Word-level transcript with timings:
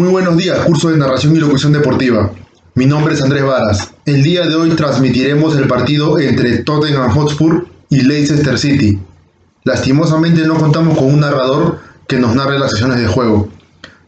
Muy 0.00 0.08
buenos 0.08 0.38
días, 0.38 0.60
curso 0.60 0.88
de 0.88 0.96
narración 0.96 1.36
y 1.36 1.40
locución 1.40 1.74
deportiva. 1.74 2.30
Mi 2.74 2.86
nombre 2.86 3.12
es 3.12 3.20
Andrés 3.20 3.44
Varas. 3.44 3.92
El 4.06 4.22
día 4.22 4.46
de 4.46 4.54
hoy 4.54 4.70
transmitiremos 4.70 5.54
el 5.56 5.68
partido 5.68 6.18
entre 6.18 6.60
Tottenham 6.60 7.10
Hotspur 7.10 7.66
y 7.90 8.00
Leicester 8.00 8.58
City. 8.58 8.98
Lastimosamente 9.64 10.46
no 10.46 10.54
contamos 10.54 10.96
con 10.96 11.12
un 11.12 11.20
narrador 11.20 11.80
que 12.08 12.16
nos 12.16 12.34
narre 12.34 12.58
las 12.58 12.70
sesiones 12.70 12.98
de 12.98 13.08
juego, 13.08 13.50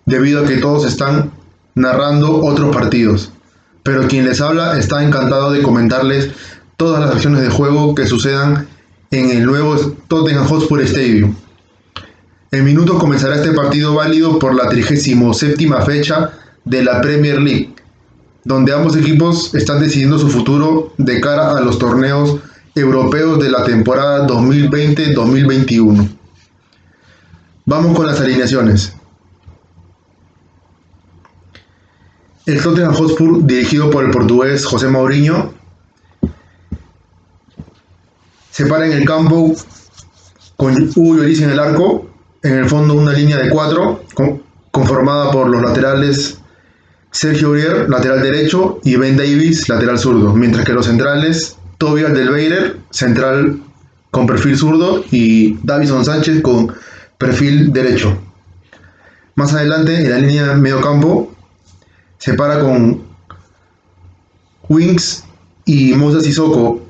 debido 0.06 0.42
a 0.42 0.48
que 0.48 0.56
todos 0.56 0.86
están 0.86 1.30
narrando 1.74 2.42
otros 2.42 2.74
partidos. 2.74 3.30
Pero 3.82 4.08
quien 4.08 4.24
les 4.24 4.40
habla 4.40 4.78
está 4.78 5.04
encantado 5.04 5.52
de 5.52 5.60
comentarles 5.60 6.30
todas 6.78 7.02
las 7.02 7.10
acciones 7.10 7.42
de 7.42 7.50
juego 7.50 7.94
que 7.94 8.06
sucedan 8.06 8.66
en 9.10 9.28
el 9.28 9.44
nuevo 9.44 9.76
Tottenham 10.08 10.46
Hotspur 10.46 10.80
Stadium. 10.80 11.34
En 12.54 12.64
minutos 12.64 12.98
comenzará 12.98 13.36
este 13.36 13.52
partido 13.52 13.94
válido 13.94 14.38
por 14.38 14.54
la 14.54 14.68
37 14.68 15.56
fecha 15.86 16.32
de 16.66 16.84
la 16.84 17.00
Premier 17.00 17.40
League, 17.40 17.74
donde 18.44 18.74
ambos 18.74 18.94
equipos 18.94 19.54
están 19.54 19.80
decidiendo 19.80 20.18
su 20.18 20.28
futuro 20.28 20.92
de 20.98 21.18
cara 21.22 21.56
a 21.56 21.62
los 21.62 21.78
torneos 21.78 22.40
europeos 22.74 23.38
de 23.38 23.48
la 23.48 23.64
temporada 23.64 24.26
2020-2021. 24.26 26.10
Vamos 27.64 27.96
con 27.96 28.06
las 28.06 28.20
alineaciones. 28.20 28.96
El 32.44 32.62
Tottenham 32.62 32.92
Hotspur, 32.92 33.46
dirigido 33.46 33.88
por 33.88 34.04
el 34.04 34.10
portugués 34.10 34.66
José 34.66 34.88
Mourinho, 34.88 35.54
se 38.50 38.66
para 38.66 38.84
en 38.84 38.92
el 38.92 39.06
campo 39.06 39.54
con 40.56 40.90
Hugo 40.94 41.16
Lloris 41.16 41.40
en 41.40 41.48
el 41.48 41.58
arco, 41.58 42.11
en 42.42 42.54
el 42.54 42.68
fondo 42.68 42.94
una 42.94 43.12
línea 43.12 43.38
de 43.38 43.50
cuatro 43.50 44.04
conformada 44.70 45.30
por 45.30 45.48
los 45.48 45.62
laterales 45.62 46.38
Sergio 47.10 47.50
Urier, 47.50 47.90
lateral 47.90 48.22
derecho, 48.22 48.80
y 48.84 48.96
Ben 48.96 49.16
Davis, 49.16 49.68
lateral 49.68 49.98
zurdo, 49.98 50.32
mientras 50.34 50.64
que 50.64 50.72
los 50.72 50.86
centrales 50.86 51.56
Tobias 51.76 52.14
Del 52.14 52.80
central 52.90 53.60
con 54.10 54.26
perfil 54.26 54.56
zurdo, 54.56 55.04
y 55.10 55.58
Davison 55.62 56.04
Sánchez 56.04 56.40
con 56.40 56.72
perfil 57.18 57.72
derecho. 57.72 58.18
Más 59.34 59.52
adelante, 59.52 59.96
en 59.96 60.10
la 60.10 60.18
línea 60.18 60.48
de 60.48 60.54
medio 60.56 60.80
campo, 60.80 61.34
se 62.18 62.34
para 62.34 62.60
con 62.60 63.02
Wings 64.68 65.24
y 65.64 65.92
Moses 65.94 66.24
Sissoko. 66.24 66.80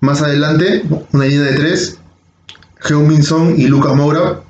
Más 0.00 0.22
adelante, 0.22 0.84
una 1.12 1.24
línea 1.24 1.42
de 1.42 1.56
tres, 1.56 1.98
Heung-Min 2.84 3.56
y 3.56 3.66
Lucas 3.66 3.94
Moura 3.94 4.40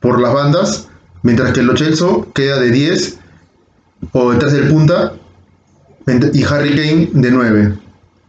por 0.00 0.20
las 0.20 0.32
bandas, 0.32 0.88
mientras 1.22 1.52
que 1.52 1.60
el 1.60 1.66
Lochelso 1.66 2.26
queda 2.32 2.58
de 2.58 2.70
10 2.70 3.18
o 4.12 4.32
detrás 4.32 4.52
del 4.52 4.68
punta 4.68 5.14
y 6.32 6.44
Harry 6.44 6.70
Kane 6.70 7.10
de 7.12 7.30
9. 7.30 7.78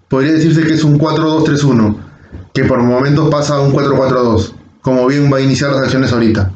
Podría 0.08 0.33
decirse 0.33 0.64
que 0.64 0.73
es 0.73 0.83
un 0.83 1.00
4-2-3-1, 1.00 1.95
que 2.53 2.64
por 2.66 2.81
momentos 2.81 3.30
pasa 3.30 3.56
a 3.56 3.61
un 3.61 3.72
4-4-2, 3.73 4.53
como 4.81 5.08
bien 5.08 5.31
va 5.31 5.38
a 5.38 5.41
iniciar 5.41 5.72
las 5.72 5.84
acciones 5.84 6.11
ahorita. 6.11 6.52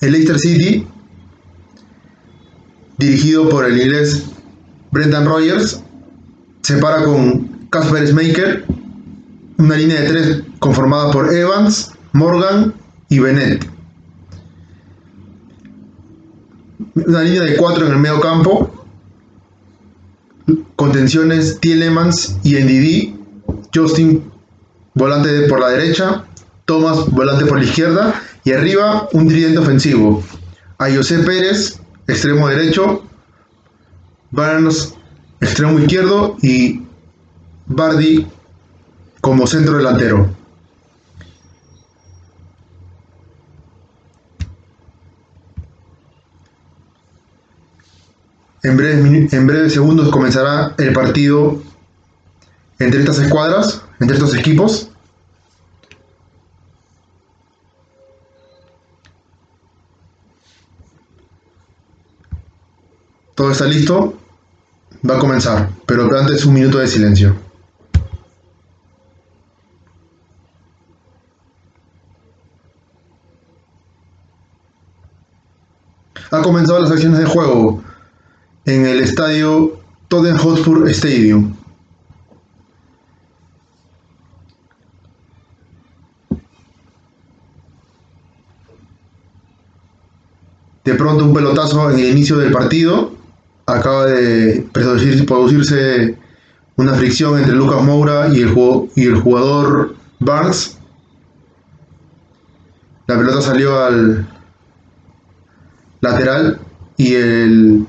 El 0.00 0.12
Leicester 0.12 0.38
City, 0.38 0.86
dirigido 2.96 3.48
por 3.48 3.64
el 3.66 3.80
inglés 3.80 4.26
Brendan 4.90 5.26
Rogers, 5.26 5.82
se 6.62 6.78
para 6.78 7.04
con 7.04 7.49
Casper 7.70 8.06
Smaker, 8.06 8.64
una 9.58 9.76
línea 9.76 10.00
de 10.00 10.08
tres 10.08 10.42
conformada 10.58 11.12
por 11.12 11.32
Evans, 11.32 11.92
Morgan 12.12 12.74
y 13.08 13.20
Bennett. 13.20 13.68
Una 16.94 17.22
línea 17.22 17.42
de 17.42 17.56
cuatro 17.56 17.86
en 17.86 17.92
el 17.92 17.98
medio 17.98 18.20
campo, 18.20 18.86
contenciones 20.76 21.60
Tielemans 21.60 22.36
y 22.42 22.56
NDD, 22.56 23.14
Justin 23.74 24.30
volante 24.94 25.42
por 25.42 25.60
la 25.60 25.68
derecha, 25.68 26.24
Thomas 26.64 27.08
volante 27.10 27.46
por 27.46 27.58
la 27.58 27.64
izquierda. 27.64 28.22
Y 28.44 28.52
arriba 28.52 29.08
un 29.12 29.28
tridente 29.28 29.58
ofensivo. 29.58 30.24
A 30.78 30.90
José 30.90 31.18
Pérez, 31.18 31.78
extremo 32.08 32.48
derecho, 32.48 33.04
Barnes, 34.30 34.94
extremo 35.40 35.78
izquierdo. 35.78 36.36
Y 36.42 36.82
Bardi 37.72 38.26
como 39.20 39.46
centro 39.46 39.76
delantero. 39.76 40.28
En 48.64 48.76
breves, 48.76 49.32
en 49.32 49.70
segundos 49.70 50.10
comenzará 50.10 50.74
el 50.78 50.92
partido 50.92 51.62
entre 52.80 52.98
estas 52.98 53.20
escuadras, 53.20 53.82
entre 54.00 54.16
estos 54.16 54.34
equipos. 54.34 54.90
Todo 63.36 63.52
está 63.52 63.66
listo. 63.66 64.18
Va 65.08 65.16
a 65.16 65.18
comenzar, 65.20 65.70
pero 65.86 66.14
antes 66.18 66.44
un 66.44 66.54
minuto 66.54 66.78
de 66.78 66.88
silencio. 66.88 67.49
Ha 76.30 76.42
comenzado 76.42 76.80
las 76.80 76.90
acciones 76.90 77.18
de 77.18 77.24
juego 77.24 77.82
en 78.64 78.86
el 78.86 79.00
estadio 79.00 79.80
Tottenham 80.08 80.38
Hotspur 80.38 80.88
Stadium. 80.90 81.54
De 90.84 90.94
pronto 90.94 91.24
un 91.24 91.34
pelotazo 91.34 91.90
en 91.90 91.98
el 91.98 92.10
inicio 92.10 92.38
del 92.38 92.52
partido. 92.52 93.12
Acaba 93.66 94.06
de 94.06 94.66
producirse 94.72 96.18
una 96.76 96.94
fricción 96.94 97.38
entre 97.38 97.54
Lucas 97.54 97.82
Moura 97.84 98.28
y 98.32 98.40
el, 98.40 98.54
y 98.96 99.06
el 99.06 99.16
jugador 99.16 99.94
Barnes. 100.18 100.78
La 103.06 103.16
pelota 103.16 103.40
salió 103.42 103.84
al, 103.84 104.26
lateral 106.00 106.60
y 106.96 107.14
el 107.14 107.86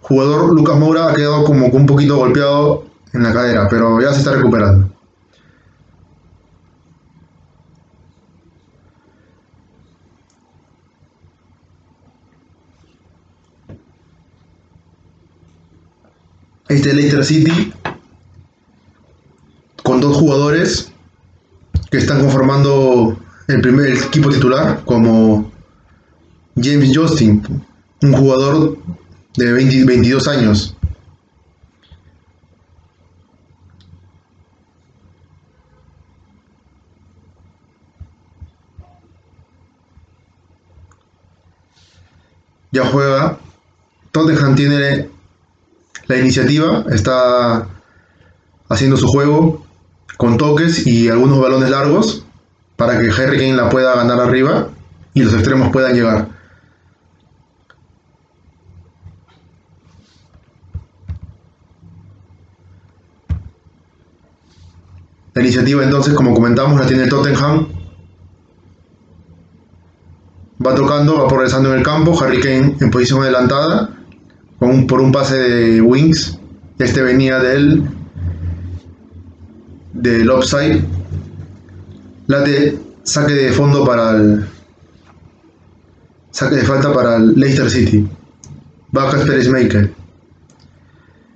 jugador 0.00 0.54
Lucas 0.54 0.78
Moura 0.78 1.10
ha 1.10 1.14
quedado 1.14 1.44
como 1.44 1.66
un 1.66 1.86
poquito 1.86 2.16
golpeado 2.16 2.84
en 3.12 3.22
la 3.22 3.32
cadera, 3.32 3.68
pero 3.68 4.00
ya 4.00 4.12
se 4.12 4.18
está 4.18 4.32
recuperando. 4.32 4.88
Este 16.68 16.94
Leicester 16.94 17.24
City 17.24 17.72
con 19.82 20.00
dos 20.00 20.16
jugadores 20.16 20.90
que 21.90 21.98
están 21.98 22.20
conformando 22.20 23.18
el 23.48 23.60
primer 23.60 23.92
equipo 23.92 24.30
titular 24.30 24.82
como 24.86 25.51
James 26.56 26.92
Justin, 26.94 27.42
un 28.02 28.12
jugador 28.12 28.78
de 29.36 29.52
22 29.52 30.28
años. 30.28 30.76
Ya 42.70 42.86
juega. 42.86 43.38
Tottenham 44.12 44.54
tiene 44.54 45.08
la 46.06 46.16
iniciativa, 46.18 46.84
está 46.90 47.66
haciendo 48.68 48.96
su 48.96 49.06
juego 49.06 49.64
con 50.16 50.36
toques 50.36 50.86
y 50.86 51.08
algunos 51.08 51.40
balones 51.40 51.70
largos 51.70 52.24
para 52.76 52.98
que 52.98 53.10
Harry 53.10 53.38
Kane 53.38 53.56
la 53.56 53.68
pueda 53.70 53.94
ganar 53.94 54.20
arriba 54.20 54.68
y 55.14 55.22
los 55.22 55.34
extremos 55.34 55.70
puedan 55.70 55.94
llegar. 55.94 56.31
La 65.34 65.42
iniciativa 65.42 65.82
entonces, 65.82 66.14
como 66.14 66.34
comentamos, 66.34 66.78
la 66.80 66.86
tiene 66.86 67.06
Tottenham. 67.06 67.68
Va 70.64 70.74
tocando, 70.74 71.18
va 71.18 71.28
progresando 71.28 71.72
en 71.72 71.78
el 71.78 71.84
campo, 71.84 72.20
Harry 72.22 72.40
Kane 72.40 72.76
en 72.80 72.90
posición 72.90 73.22
adelantada, 73.22 73.90
por 74.58 75.00
un 75.00 75.12
pase 75.12 75.36
de 75.36 75.80
Wings. 75.80 76.38
Este 76.78 77.02
venía 77.02 77.38
del, 77.38 77.84
del 79.92 80.30
offside. 80.30 80.84
Late 82.26 82.78
saque 83.02 83.32
de 83.32 83.52
fondo 83.52 83.84
para 83.84 84.10
el, 84.12 84.46
Saque 86.32 86.56
de 86.56 86.62
falta 86.62 86.92
para 86.92 87.16
el 87.16 87.34
Leicester 87.34 87.70
City. 87.70 88.08
Va 88.96 89.10
Casper 89.10 89.42
Schmeichel. 89.44 89.94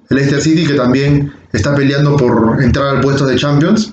El 0.08 0.16
Leicester 0.16 0.40
City 0.40 0.66
que 0.66 0.72
también 0.72 1.32
está 1.52 1.74
peleando 1.74 2.16
por 2.16 2.62
entrar 2.62 2.96
al 2.96 3.00
puesto 3.00 3.26
de 3.26 3.36
Champions. 3.36 3.92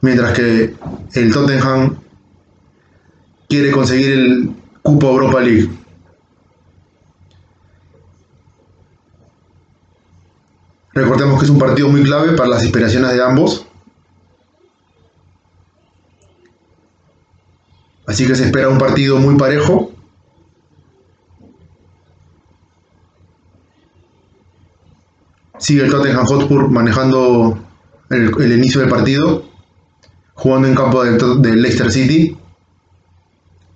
Mientras 0.00 0.32
que 0.32 0.74
el 1.14 1.32
Tottenham 1.32 1.96
quiere 3.48 3.70
conseguir 3.70 4.12
el 4.12 4.54
cupo 4.82 5.10
Europa 5.10 5.40
League. 5.40 5.70
Recordemos 10.94 11.38
que 11.38 11.44
es 11.44 11.50
un 11.50 11.58
partido 11.58 11.88
muy 11.88 12.02
clave 12.02 12.32
para 12.32 12.50
las 12.50 12.62
inspiraciones 12.62 13.12
de 13.12 13.22
ambos. 13.22 13.66
Así 18.06 18.26
que 18.26 18.34
se 18.34 18.46
espera 18.46 18.68
un 18.68 18.78
partido 18.78 19.18
muy 19.18 19.36
parejo. 19.36 19.92
Sigue 25.62 25.84
el 25.84 25.92
Tottenham 25.92 26.26
Hotspur 26.26 26.70
manejando 26.72 27.56
el, 28.10 28.52
inicio 28.52 28.80
del 28.80 28.90
partido, 28.90 29.44
jugando 30.34 30.66
en 30.66 30.74
campo 30.74 31.04
del, 31.04 31.62
Leicester 31.62 31.92
City 31.92 32.36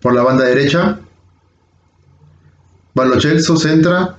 por 0.00 0.12
la 0.12 0.24
banda 0.24 0.44
derecha. 0.46 0.98
Va 2.98 3.18
Chelsea, 3.18 3.56
centra, 3.56 4.16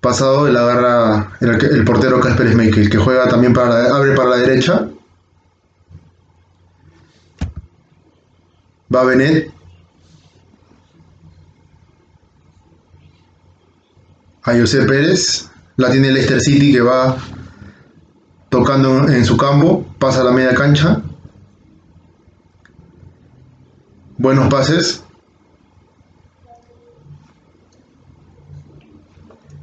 pasado 0.00 0.48
la 0.48 0.60
agarra 0.60 1.32
el, 1.40 1.84
portero 1.84 2.20
Casper 2.20 2.52
Schmeichel, 2.52 2.90
que 2.90 2.98
juega 2.98 3.28
también 3.28 3.52
para 3.52 3.96
abre 3.96 4.14
para 4.14 4.30
la 4.30 4.36
derecha. 4.36 4.88
Va 8.94 9.02
Benet. 9.02 9.50
A 14.44 14.52
José 14.56 14.82
Pérez. 14.82 15.50
La 15.76 15.90
tiene 15.90 16.10
Leicester 16.10 16.40
City 16.40 16.72
que 16.72 16.80
va 16.80 17.16
tocando 18.48 19.08
en 19.08 19.24
su 19.24 19.36
campo. 19.36 19.86
Pasa 19.98 20.22
a 20.22 20.24
la 20.24 20.32
media 20.32 20.54
cancha. 20.54 21.02
Buenos 24.16 24.48
pases. 24.48 25.02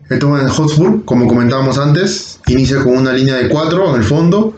El 0.09 0.21
en 0.21 0.47
Hotspur, 0.47 1.05
como 1.05 1.27
comentábamos 1.27 1.79
antes, 1.79 2.39
inicia 2.45 2.83
con 2.83 2.97
una 2.97 3.13
línea 3.13 3.35
de 3.35 3.49
cuatro 3.49 3.89
en 3.89 3.95
el 3.95 4.03
fondo, 4.03 4.53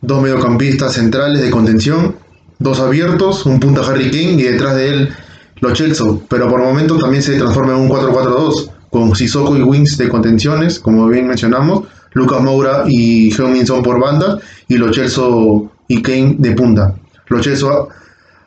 dos 0.00 0.20
mediocampistas 0.20 0.94
centrales 0.94 1.40
de 1.40 1.50
contención, 1.50 2.16
dos 2.58 2.80
abiertos, 2.80 3.46
un 3.46 3.60
punta 3.60 3.82
Harry 3.86 4.10
Kane 4.10 4.32
y 4.32 4.42
detrás 4.42 4.74
de 4.74 4.88
él 4.88 5.14
Lo 5.60 5.72
Chelsea, 5.72 6.04
pero 6.28 6.48
por 6.48 6.60
momento 6.60 6.98
también 6.98 7.22
se 7.22 7.38
transforma 7.38 7.74
en 7.74 7.80
un 7.80 7.88
4-4-2 7.88 8.70
con 8.90 9.14
Sissoko 9.14 9.56
y 9.56 9.62
Wings 9.62 9.96
de 9.98 10.08
contenciones, 10.08 10.78
como 10.78 11.06
bien 11.08 11.26
mencionamos, 11.26 11.86
Lucas 12.12 12.40
Moura 12.42 12.84
y 12.86 13.30
Heung-Min 13.30 13.82
por 13.82 14.00
banda 14.00 14.38
y 14.66 14.76
Lo 14.76 14.90
Chelsea 14.90 15.24
y 15.88 16.02
Kane 16.02 16.36
de 16.38 16.52
punta. 16.52 16.94
Lo 17.28 17.40
Chelsea 17.40 17.68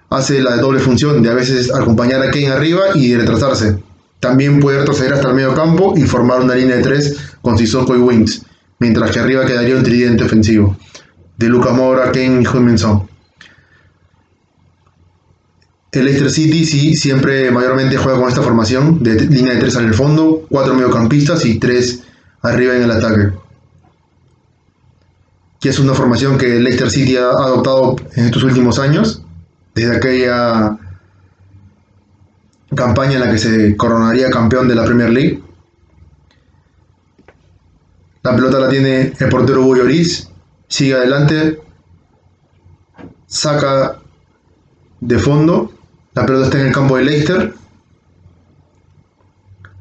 hace 0.10 0.42
la 0.42 0.58
doble 0.58 0.80
función 0.80 1.22
de 1.22 1.30
a 1.30 1.34
veces 1.34 1.74
acompañar 1.74 2.22
a 2.22 2.32
Kane 2.32 2.50
arriba 2.50 2.82
y 2.96 3.16
retrasarse. 3.16 3.78
También 4.20 4.60
puede 4.60 4.80
retroceder 4.80 5.14
hasta 5.14 5.30
el 5.30 5.36
medio 5.36 5.56
campo 5.56 5.94
y 5.96 6.04
formar 6.04 6.42
una 6.42 6.56
línea 6.56 6.76
de 6.76 6.84
tres 6.84 7.36
con 7.42 7.58
Sissoko 7.58 7.96
y 7.96 8.00
Wings, 8.00 8.46
mientras 8.80 9.12
que 9.12 9.20
arriba 9.20 9.46
quedaría 9.46 9.76
un 9.76 9.84
tridente 9.84 10.24
ofensivo 10.24 10.76
de 11.42 11.50
Lucas 11.50 11.74
Moura, 11.74 12.12
Kane 12.12 12.44
y 12.44 12.46
heung 12.46 13.08
El 15.92 16.06
Leicester 16.06 16.32
City 16.32 16.66
sí 16.66 16.96
siempre 16.96 17.52
mayormente 17.52 17.98
juega 17.98 18.18
con 18.18 18.30
esta 18.30 18.42
formación 18.42 19.04
de 19.04 19.28
línea 19.28 19.56
de 19.56 19.60
tres 19.60 19.76
en 19.76 19.86
el 19.86 19.94
fondo, 19.94 20.46
cuatro 20.50 20.74
mediocampistas 20.74 21.46
y 21.46 21.60
tres 21.60 22.04
arriba 22.42 22.76
en 22.76 22.84
el 22.84 22.92
ataque. 22.92 23.34
Que 25.60 25.70
es 25.70 25.80
una 25.80 25.94
formación 25.94 26.38
que 26.38 26.58
el 26.58 26.64
Leicester 26.64 26.90
City 26.90 27.18
ha 27.18 27.30
adoptado 27.30 27.98
en 28.16 28.26
estos 28.26 28.44
últimos 28.44 28.80
años, 28.80 29.22
desde 29.76 29.98
aquella 29.98 30.78
campaña 32.74 33.16
en 33.16 33.20
la 33.20 33.32
que 33.32 33.38
se 33.38 33.76
coronaría 33.76 34.30
campeón 34.30 34.70
de 34.70 34.76
la 34.76 34.86
Premier 34.86 35.10
League. 35.10 35.44
La 38.24 38.34
pelota 38.34 38.60
la 38.60 38.70
tiene 38.70 39.12
el 39.20 39.30
portero 39.30 39.66
Hugo 39.66 39.84
sigue 40.70 40.94
adelante, 40.94 41.60
saca 43.28 44.00
de 45.02 45.20
fondo, 45.20 45.74
la 46.13 46.25
pelota 46.25 46.46
está 46.46 46.60
en 46.60 46.68
el 46.68 46.74
campo 46.74 46.98
de 46.98 47.04
Leicester, 47.04 47.54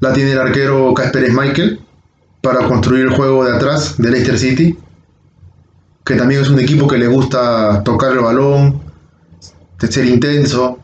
la 0.01 0.13
tiene 0.13 0.33
el 0.33 0.39
arquero 0.39 0.95
Casper 0.95 1.31
Michael 1.33 1.81
para 2.41 2.67
construir 2.67 3.07
el 3.07 3.15
juego 3.15 3.45
de 3.45 3.57
atrás 3.57 3.97
de 3.99 4.11
Leicester 4.11 4.39
City, 4.39 4.79
que 6.05 6.15
también 6.15 6.43
es 6.43 6.49
un 6.49 6.59
equipo 6.59 6.87
que 6.89 6.99
le 6.99 7.07
gusta 7.07 7.83
tocar 7.85 8.13
el 8.13 8.21
balón, 8.21 8.81
ser 9.79 10.07
intenso, 10.07 10.79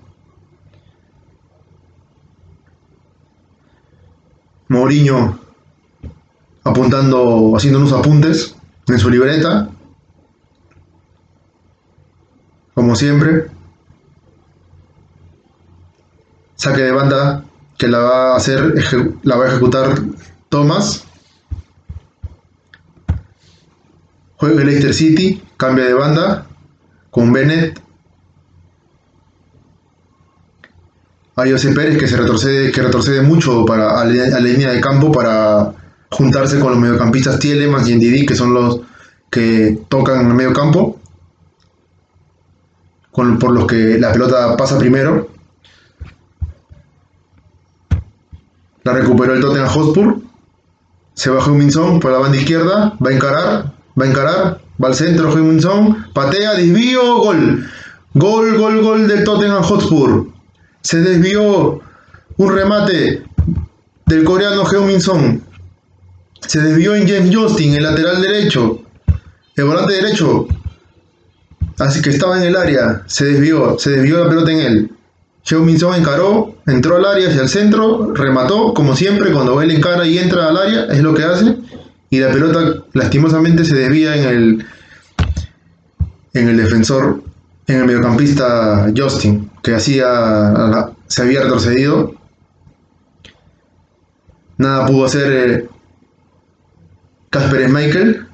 Mourinho 4.69 5.39
apuntando, 6.65 7.55
haciendo 7.57 7.79
unos 7.79 7.93
apuntes 7.93 8.57
en 8.89 8.99
su 8.99 9.09
libreta, 9.09 9.71
como 12.75 12.97
siempre. 12.97 13.56
Saque 16.67 16.83
de 16.83 16.91
banda 16.91 17.45
que 17.79 17.87
la 17.87 17.99
va 18.01 18.33
a 18.33 18.37
hacer, 18.37 18.75
la 19.23 19.37
va 19.37 19.45
a 19.45 19.49
ejecutar 19.51 20.01
Thomas. 20.49 21.05
Juega 24.35 24.63
el 24.63 24.67
Leicester 24.67 24.93
City, 24.93 25.41
cambia 25.57 25.85
de 25.85 25.95
banda 25.95 26.45
con 27.13 27.33
Bennett 27.33 27.81
a 31.37 31.47
José 31.47 31.71
Pérez 31.71 31.99
que 31.99 32.09
se 32.09 32.17
retrocede, 32.17 32.73
que 32.73 32.83
retrocede 32.83 33.23
mucho 33.23 33.65
para, 33.65 34.01
a, 34.01 34.05
la, 34.05 34.41
línea 34.41 34.73
de 34.73 34.81
campo 34.81 35.13
para 35.13 35.73
juntarse 36.11 36.59
con 36.59 36.73
los 36.73 36.81
mediocampistas 36.81 37.39
Tielemans 37.39 37.89
y 37.89 37.95
Ndidi, 37.95 38.27
que 38.27 38.35
son 38.35 38.53
los 38.53 38.81
que 39.31 39.85
tocan 39.89 40.23
en 40.23 40.27
el 40.27 40.35
medio 40.35 40.53
campo, 40.53 40.99
por 43.13 43.53
los 43.53 43.67
que 43.69 44.01
la 44.01 44.13
pelota 44.13 44.57
pasa 44.57 44.77
primero. 44.77 45.36
La 48.87 48.93
recuperó 48.93 49.35
el 49.35 49.41
Tottenham 49.41 49.69
Hotspur. 49.69 50.19
Se 51.15 51.31
va 51.31 51.45
Minson 51.49 51.99
por 51.99 52.13
la 52.13 52.19
banda 52.19 52.39
izquierda. 52.39 52.97
Va 53.05 53.11
a 53.11 53.13
encarar. 53.13 53.73
Va 53.99 54.05
a 54.05 54.09
encarar. 54.09 54.61
Va 54.83 54.89
al 54.89 54.95
centro 54.95 55.35
Minson. 55.35 56.07
Patea, 56.15 56.55
desvío, 56.55 57.17
gol. 57.17 57.69
Gol, 58.15 58.57
gol, 58.57 58.83
gol 58.83 59.09
del 59.09 59.25
Tottenham 59.25 59.63
Hotspur 59.63 60.37
se 60.87 61.01
desvió 61.01 61.81
un 62.37 62.55
remate 62.55 63.25
del 64.07 64.23
coreano 64.23 64.63
Heung-Min. 64.65 65.43
Se 66.47 66.61
desvió 66.61 66.95
en 66.95 67.09
James 67.09 67.35
Justin, 67.35 67.75
el 67.75 67.83
lateral 67.83 68.23
derecho. 68.23 68.83
El 69.57 69.65
volante 69.65 69.95
derecho. 69.95 70.47
Así 71.81 72.01
que 72.01 72.11
estaba 72.11 72.37
en 72.37 72.45
el 72.45 72.55
área. 72.55 73.03
Se 73.07 73.25
desvió. 73.25 73.77
Se 73.81 73.91
desvió 73.91 74.23
la 74.23 74.29
pelota 74.29 74.53
en 74.53 74.61
él. 74.61 74.96
Heung-Min 75.49 75.79
Son 75.79 75.95
encaró. 75.95 76.57
Entró 76.67 76.97
al 76.97 77.05
área 77.05 77.29
hacia 77.29 77.43
el 77.43 77.49
centro. 77.49 78.13
Remató. 78.15 78.75
Como 78.75 78.97
siempre, 78.97 79.33
cuando 79.33 79.61
él 79.63 79.71
encara 79.71 80.07
y 80.07 80.19
entra 80.19 80.49
al 80.49 80.57
área. 80.57 80.85
Es 80.87 81.01
lo 81.01 81.15
que 81.15 81.25
hace. 81.25 81.57
Y 82.11 82.21
la 82.21 82.31
pelota 82.31 82.85
lastimosamente 82.93 83.65
se 83.65 83.75
desvía 83.75 84.17
en 84.17 84.25
el, 84.29 84.67
en 86.35 86.49
el 86.49 86.57
defensor 86.57 87.23
en 87.67 87.81
el 87.81 87.85
mediocampista 87.85 88.93
Justin, 88.97 89.51
que 89.63 89.75
hacía, 89.75 90.93
se 91.09 91.23
había 91.23 91.43
retrocedido. 91.43 92.15
Nada 94.59 94.87
pudo 94.87 95.05
hacer 95.05 95.33
eh, 95.33 95.69
Casper 97.31 97.69
Michael. 97.69 98.27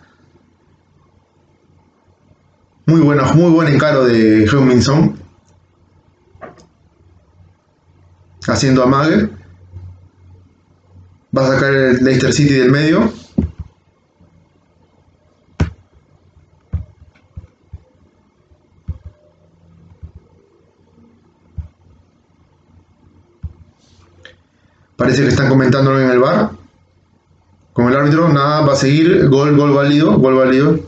Muy 2.86 3.00
buena, 3.00 3.32
muy 3.32 3.50
buen 3.50 3.68
encaro 3.68 4.04
de 4.04 4.46
Heung-Min 4.46 5.16
Haciendo 8.46 8.82
amague. 8.82 9.28
Va 11.36 11.46
a 11.46 11.48
sacar 11.48 11.72
el 11.72 12.04
Leicester 12.04 12.32
City 12.32 12.54
del 12.54 12.70
medio. 12.70 13.12
Parece 24.96 25.22
que 25.22 25.28
están 25.28 25.48
comentándolo 25.48 26.00
en 26.00 26.10
el 26.10 26.18
bar. 26.18 26.50
Con 27.72 27.88
el 27.88 27.96
árbitro, 27.96 28.28
nada, 28.28 28.60
va 28.60 28.74
a 28.74 28.76
seguir. 28.76 29.28
Gol, 29.28 29.56
gol 29.56 29.72
válido, 29.72 30.18
gol 30.18 30.34
válido. 30.34 30.78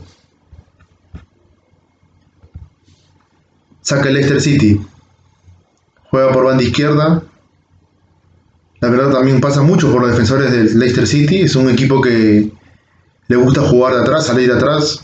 Saca 3.81 4.07
el 4.07 4.13
Leicester 4.13 4.41
City. 4.41 4.79
juega 6.09 6.31
por 6.31 6.45
banda 6.45 6.63
izquierda. 6.63 7.23
La 8.85 8.91
verdad 8.91 9.13
también 9.13 9.41
pasa 9.41 9.63
mucho 9.63 9.91
por 9.91 9.99
los 9.99 10.11
defensores 10.11 10.51
del 10.51 10.77
Leicester 10.77 11.07
City. 11.07 11.41
Es 11.41 11.55
un 11.55 11.71
equipo 11.71 11.99
que 11.99 12.51
le 13.27 13.35
gusta 13.35 13.61
jugar 13.61 13.95
de 13.95 14.01
atrás, 14.01 14.27
salir 14.27 14.47
de 14.47 14.57
atrás. 14.57 15.03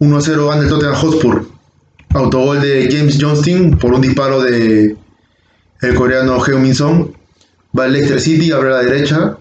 1-0 0.00 0.46
van 0.46 0.60
el 0.60 0.68
Tottenham 0.70 0.94
Hotspur. 0.94 1.44
Autogol 2.14 2.62
de 2.62 2.88
James 2.90 3.18
Johnston 3.20 3.76
por 3.78 3.92
un 3.92 4.00
disparo 4.00 4.40
de 4.40 4.96
el 5.82 5.94
coreano 5.94 6.42
Heung-min 6.42 6.74
Son. 6.74 7.14
Va 7.78 7.84
el 7.84 7.92
Leicester 7.92 8.22
City, 8.22 8.50
abre 8.50 8.70
a 8.70 8.76
la 8.76 8.82
derecha. 8.82 9.36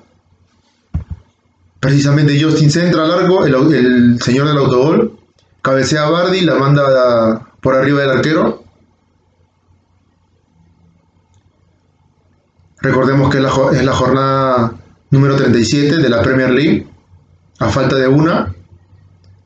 Precisamente 1.79 2.43
Justin 2.43 2.69
centra 2.69 3.07
largo, 3.07 3.45
el, 3.45 3.55
el 3.73 4.21
señor 4.21 4.49
del 4.49 4.57
autogol. 4.57 5.17
Cabecea 5.61 6.07
a 6.07 6.09
Bardi, 6.09 6.41
la 6.41 6.55
manda 6.55 7.47
por 7.61 7.75
arriba 7.75 8.01
del 8.01 8.09
arquero. 8.09 8.60
Recordemos 12.81 13.29
que 13.29 13.37
es 13.37 13.43
la, 13.83 13.93
jornada 13.93 14.73
número 15.11 15.35
37 15.35 15.97
de 15.97 16.09
la 16.09 16.23
Premier 16.23 16.49
League. 16.49 16.87
A 17.59 17.69
falta 17.69 17.95
de 17.95 18.07
una, 18.07 18.55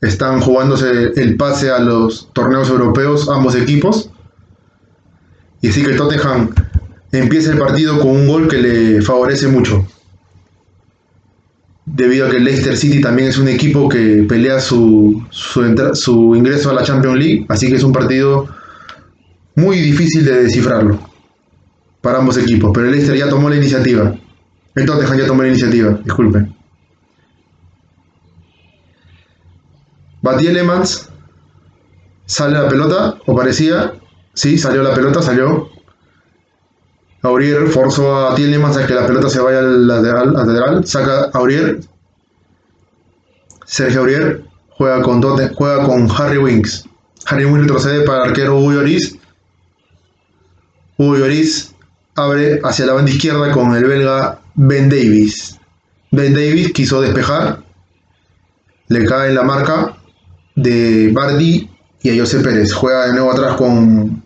están 0.01 0.39
jugándose 0.39 1.12
el 1.18 1.36
pase 1.36 1.70
a 1.70 1.80
los 1.80 2.30
torneos 2.32 2.70
europeos 2.70 3.27
ambos 3.27 3.56
equipos. 3.56 4.10
Y 5.62 5.68
así 5.68 5.84
que 5.84 5.94
Tottenham 5.94 6.56
empieza 7.12 7.51
el 7.51 7.58
partido 7.58 8.00
con 8.00 8.12
un 8.12 8.27
gol 8.27 8.48
que 8.48 8.58
le 8.58 9.01
favorece 9.01 9.48
mucho. 9.48 9.86
Debido 11.86 12.27
a 12.27 12.30
que 12.32 12.39
Leicester 12.39 12.77
City 12.77 13.01
también 13.01 13.27
es 13.27 13.38
un 13.38 13.50
equipo 13.50 13.89
que 13.89 14.25
pelea 14.30 14.62
su, 14.62 15.22
su, 15.30 16.36
ingreso 16.36 16.70
a 16.70 16.74
la 16.74 16.84
Champions 16.84 17.20
League. 17.20 17.46
Así 17.50 17.68
que 17.68 17.75
es 17.75 17.84
un 17.84 17.92
partido 17.92 18.48
muy 19.56 19.80
difícil 19.80 20.24
de 20.24 20.44
descifrarlo 20.44 21.15
para 22.06 22.20
ambos 22.20 22.38
equipos. 22.38 22.70
Pero 22.72 22.86
el 22.86 22.92
Leicester 22.92 23.18
ya 23.18 23.28
tomó 23.28 23.50
la 23.50 23.56
iniciativa. 23.56 24.14
El 24.76 24.86
Tottenham 24.86 25.18
ya 25.18 25.26
tomó 25.26 25.42
la 25.42 25.48
iniciativa, 25.48 26.00
disculpen. 26.04 26.56
Elements 30.40 31.10
sale 32.28 32.60
la 32.60 32.68
pelota, 32.68 33.16
o 33.26 33.36
parecía, 33.36 33.94
sí, 34.36 34.60
salió 34.60 34.84
la 34.84 34.94
pelota, 34.94 35.24
salió. 35.24 35.70
Aurier 37.24 37.68
forzó 37.70 38.30
a 38.30 38.36
Tielemans 38.36 38.78
a 38.78 38.86
que 38.86 38.94
la 38.94 39.08
pelota 39.08 39.28
se 39.28 39.40
vaya 39.40 39.60
al 39.60 39.88
lateral, 39.88 40.34
lateral 40.34 40.86
saca 40.86 41.32
Aurier. 41.34 41.80
Sergio 43.66 44.02
Aurier 44.02 44.44
juega 44.70 45.02
con, 45.02 45.24
juega 45.56 45.84
con 45.86 46.08
Harry 46.12 46.38
Winks. 46.38 46.88
Harry 47.26 47.46
Winks 47.46 47.62
retrocede 47.62 48.06
para 48.06 48.26
el 48.26 48.30
arquero 48.30 48.60
Hugo 48.60 48.74
Lloris. 48.74 49.18
Hugo 50.98 51.16
abre 52.16 52.62
hacia 52.64 52.86
la 52.86 52.94
banda 52.94 53.12
izquierda 53.12 53.52
con 53.52 53.76
el 53.76 53.86
belga 53.86 54.40
Ben 54.56 54.90
Davis. 54.90 55.60
Ben 56.12 56.34
Davis 56.34 56.72
quiso 56.72 57.02
despejar, 57.02 57.64
le 58.88 59.06
cae 59.06 59.30
en 59.30 59.36
la 59.36 59.44
marca 59.44 59.98
de 60.56 61.12
Bardi 61.14 61.70
y 62.02 62.10
a 62.10 62.22
José 62.22 62.40
Pérez. 62.40 62.74
Juega 62.74 63.08
de 63.08 63.14
nuevo 63.14 63.32
atrás 63.32 63.56
con 63.56 64.24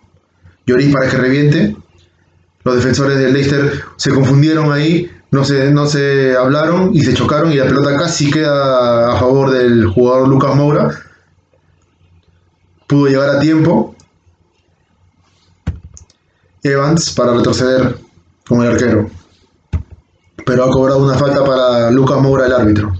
Lloris 0.66 0.92
para 0.92 1.10
que 1.10 1.16
reviente. 1.16 1.76
Los 2.62 2.76
defensores 2.76 3.18
del 3.18 3.32
Leicester 3.32 3.82
se 3.96 4.12
confundieron 4.12 4.70
ahí, 4.70 5.10
no 5.30 5.44
se, 5.44 5.70
no 5.70 5.86
se 5.86 6.36
hablaron 6.36 6.90
y 6.94 7.00
se 7.00 7.14
chocaron 7.14 7.50
y 7.50 7.56
la 7.56 7.64
pelota 7.64 7.96
casi 7.96 8.30
queda 8.30 9.12
a 9.12 9.16
favor 9.16 9.50
del 9.50 9.86
jugador 9.86 10.28
Lucas 10.28 10.54
Moura. 10.54 10.90
Pudo 12.86 13.06
llegar 13.08 13.30
a 13.30 13.40
tiempo. 13.40 13.89
Evans 16.62 17.12
para 17.14 17.34
retroceder 17.34 17.98
con 18.46 18.62
el 18.62 18.72
arquero. 18.72 19.10
Pero 20.44 20.64
ha 20.64 20.70
cobrado 20.70 21.04
una 21.04 21.18
falta 21.18 21.44
para 21.44 21.90
Lucas 21.90 22.20
Moura, 22.20 22.46
el 22.46 22.52
árbitro, 22.52 22.92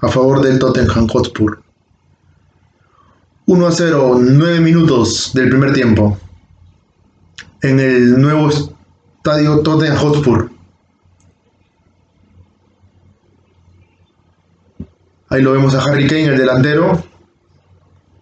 a 0.00 0.08
favor 0.08 0.42
del 0.42 0.58
Tottenham 0.58 1.08
Hotspur. 1.08 1.60
1 3.46 3.66
a 3.66 3.72
0, 3.72 4.18
9 4.20 4.60
minutos 4.60 5.32
del 5.34 5.48
primer 5.50 5.72
tiempo. 5.72 6.18
En 7.62 7.80
el 7.80 8.20
nuevo 8.20 8.48
estadio 8.48 9.60
Tottenham 9.60 9.96
Hotspur. 9.98 10.50
Ahí 15.28 15.42
lo 15.42 15.52
vemos 15.52 15.74
a 15.74 15.82
Harry 15.82 16.06
Kane, 16.06 16.26
el 16.26 16.38
delantero, 16.38 17.02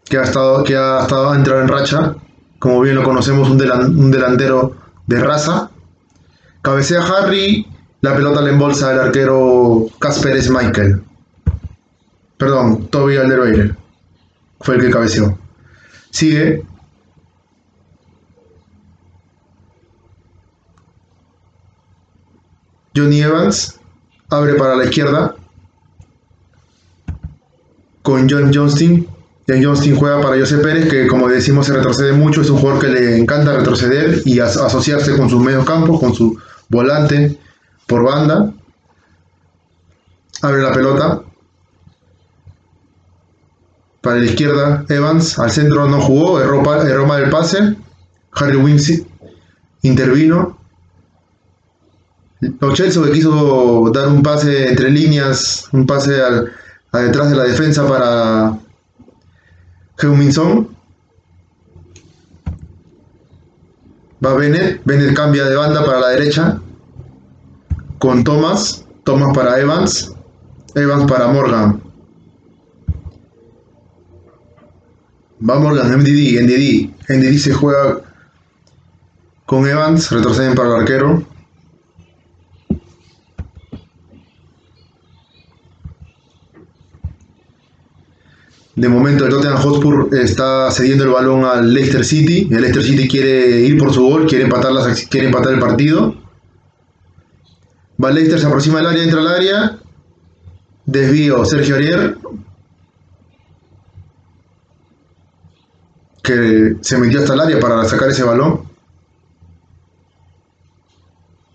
que 0.05 0.19
ha 0.19 0.23
estado, 0.23 0.64
que 0.64 0.76
ha 0.76 1.02
estado 1.02 1.31
a 1.31 1.37
entrar 1.37 1.61
en 1.61 1.69
racha. 1.69 2.14
Como 2.62 2.81
bien 2.81 2.95
lo 2.95 3.02
conocemos, 3.02 3.50
un, 3.50 3.59
delantero 3.59 4.76
de 5.09 5.19
raza. 5.19 5.69
Cabecea 6.62 7.02
Harry, 7.04 7.66
la 8.02 8.14
pelota 8.14 8.40
le 8.40 8.50
embolsa 8.50 8.92
el 8.92 9.00
arquero 9.00 9.88
Casper 9.99 10.38
Michael. 10.49 11.02
Perdón, 12.37 12.87
Toby 12.87 13.16
Alderweireld 13.16 13.76
fue 14.61 14.76
el 14.76 14.81
que 14.81 14.90
cabeceó. 14.90 15.37
Sigue. 16.11 16.64
Johnny 22.95 23.23
Evans 23.23 23.81
abre 24.31 24.54
para 24.54 24.76
la 24.76 24.85
izquierda 24.85 25.35
con 28.02 28.31
John 28.31 28.52
Johnston. 28.54 29.12
John 29.57 29.75
Johnston 29.77 29.97
juega 29.97 30.21
para 30.21 30.39
José 30.39 30.59
Pérez, 30.59 30.89
que 30.89 31.07
como 31.07 31.29
decimos 31.29 31.67
se 31.67 31.73
retrocede 31.73 32.13
mucho, 32.13 32.43
es 32.43 32.51
un 32.51 32.59
jugador 32.59 32.81
que 32.81 32.89
le 32.89 33.19
encanta 33.19 33.57
retroceder 33.57 34.23
y 34.25 34.39
asociarse 34.41 35.17
con 35.17 35.29
sus 35.29 35.43
medios 35.43 35.65
campos, 35.65 36.01
con 36.01 36.15
su 36.15 36.39
volante 36.69 37.39
por 37.87 38.05
banda. 38.05 38.53
Abre 40.43 40.63
la 40.63 40.73
pelota, 40.73 41.23
para 44.03 44.17
la 44.17 44.25
izquierda, 44.27 44.85
Evans. 44.89 45.39
Al 45.39 45.51
centro 45.51 45.89
no 45.89 46.01
jugó, 46.01 46.41
erró, 46.41 46.63
mal 47.07 47.23
el 47.23 47.31
pase. 47.31 47.77
Harry 48.33 48.57
Winks 48.57 49.03
intervino. 49.83 50.59
Lo 52.41 52.75
Chelsea 52.75 53.03
que 53.05 53.13
quiso 53.13 53.91
dar 53.95 54.09
un 54.09 54.23
pase 54.23 54.69
entre 54.69 54.91
líneas, 54.91 55.69
un 55.73 55.87
pase 55.87 56.21
al, 56.21 56.53
a 56.91 56.99
detrás 56.99 57.31
de 57.31 57.37
la 57.37 57.45
defensa 57.45 57.87
para 57.87 58.59
Heuminson. 60.03 60.69
Va 64.25 64.35
Bennett, 64.35 64.83
Bennett 64.85 65.17
cambia 65.17 65.45
de 65.45 65.57
banda 65.57 65.85
para 65.85 66.01
la 66.01 66.09
derecha 66.09 66.61
con 67.99 68.23
Thomas, 68.25 68.85
Thomas 69.05 69.37
para 69.37 69.59
Evans, 69.61 70.13
Evans 70.75 71.11
para 71.11 71.29
Morgan. 71.29 71.81
Vamos 75.41 75.73
Morgan, 75.73 75.99
MDD, 75.99 76.41
NDD. 76.41 76.91
NDD 77.09 77.39
se 77.39 77.53
juega 77.53 78.01
con 79.45 79.67
Evans, 79.67 80.11
retroceden 80.13 80.55
para 80.55 80.69
el 80.69 80.81
arquero. 80.83 81.32
De 88.75 88.88
momento 88.88 89.25
el 89.25 89.31
Tottenham 89.31 89.59
Hotspur 89.59 90.09
está 90.12 90.71
cediendo 90.71 91.05
el 91.05 91.11
balón 91.11 91.45
al 91.45 91.73
Leicester 91.73 92.05
City. 92.05 92.49
El 92.50 92.62
Leicester 92.62 92.83
City 92.83 93.07
quiere 93.09 93.61
ir 93.61 93.76
por 93.79 93.93
su 93.93 94.02
gol, 94.02 94.26
quiere 94.26 94.45
empatar, 94.45 94.73
las, 94.73 95.07
quiere 95.07 95.26
empatar 95.26 95.52
el 95.52 95.61
partido. 95.61 96.14
Va 98.02 98.11
Leicester, 98.11 98.41
se 98.41 98.47
aproxima 98.47 98.79
al 98.79 98.87
área, 98.87 99.05
entra 99.05 99.21
al 99.21 99.29
área. 99.29 99.79
Desvío 100.87 101.45
Sergio 101.45 101.76
Arier. 101.76 102.17
que 106.23 106.76
se 106.81 106.99
metió 106.99 107.21
hasta 107.21 107.35
el 107.35 107.41
área 107.41 107.61
para 107.61 107.85
sacar 107.85 108.09
ese 108.09 108.23
balón, 108.23 108.62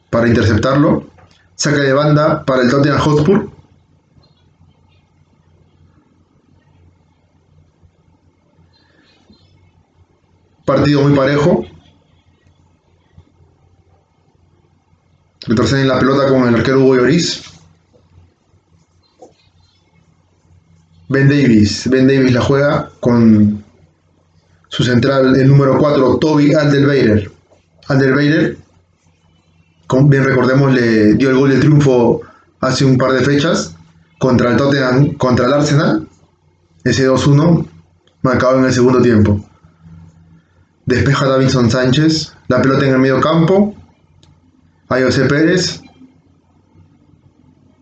para 0.10 0.28
interceptarlo. 0.28 1.08
Saca 1.56 1.78
de 1.78 1.94
banda 1.94 2.46
para 2.46 2.62
el 2.62 2.70
Tottenham 2.70 3.00
Hotspur. 3.00 3.50
Partido 10.68 11.02
muy 11.02 11.16
parejo. 11.16 11.66
Retroceden 15.48 15.88
la 15.88 15.98
pelota 15.98 16.28
con 16.28 16.46
el 16.46 16.56
arquero 16.56 16.82
Hugo 16.82 16.98
Lloris. 16.98 17.42
Ben 21.08 21.30
Davis. 21.30 21.90
Ben 21.90 22.06
Davis 22.06 22.34
la 22.34 22.42
juega 22.42 22.92
con 23.00 23.64
su 24.68 24.84
central, 24.84 25.38
el 25.38 25.48
número 25.48 25.78
4, 25.78 26.18
Toby 26.18 26.54
Alderweirer. 26.54 27.32
Alderweirer, 27.88 28.58
bien 30.04 30.24
recordemos, 30.26 30.74
le 30.74 31.14
dio 31.14 31.30
el 31.30 31.38
gol 31.38 31.52
de 31.52 31.60
triunfo 31.60 32.24
hace 32.60 32.84
un 32.84 32.98
par 32.98 33.14
de 33.14 33.22
fechas 33.22 33.74
contra 34.20 34.52
el 34.52 34.58
Tottenham, 34.58 35.14
contra 35.14 35.46
el 35.46 35.54
Arsenal. 35.54 36.10
Ese 36.84 37.10
2-1 37.10 37.66
marcado 38.22 38.60
en 38.60 38.66
el 38.66 38.74
segundo 38.74 39.02
tiempo. 39.02 39.47
Despeja 40.88 41.28
Davinson 41.28 41.70
Sánchez. 41.70 42.34
La 42.48 42.62
pelota 42.62 42.86
en 42.86 42.94
el 42.94 43.00
medio 43.00 43.20
campo. 43.20 43.76
A 44.90 45.00
José 45.00 45.26
Pérez. 45.26 45.82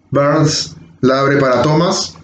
Barnes 0.10 0.76
la 1.02 1.20
abre 1.22 1.38
para 1.38 1.62
Thomas. 1.62 2.18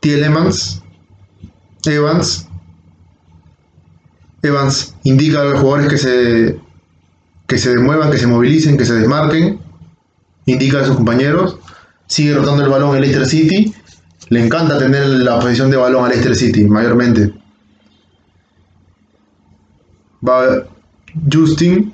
Tielemans. 0.00 0.82
Evans. 1.86 2.46
Evans 4.42 4.94
indica 5.04 5.40
a 5.40 5.44
los 5.44 5.60
jugadores 5.60 5.88
que 5.88 5.98
se, 5.98 6.60
que 7.46 7.56
se 7.56 7.74
muevan, 7.78 8.10
que 8.10 8.18
se 8.18 8.26
movilicen, 8.26 8.76
que 8.76 8.84
se 8.84 8.94
desmarquen. 8.94 9.60
Indica 10.44 10.80
a 10.80 10.84
sus 10.84 10.96
compañeros. 10.96 11.58
Sigue 12.06 12.34
rotando 12.34 12.64
el 12.64 12.70
balón 12.70 12.96
el 12.96 13.00
Leicester 13.00 13.26
City. 13.26 13.74
Le 14.28 14.44
encanta 14.44 14.78
tener 14.78 15.06
la 15.06 15.40
posición 15.40 15.70
de 15.70 15.78
balón 15.78 16.04
al 16.04 16.10
Leicester 16.10 16.36
City, 16.36 16.64
mayormente. 16.64 17.43
Va 20.26 20.64
Justin. 21.30 21.92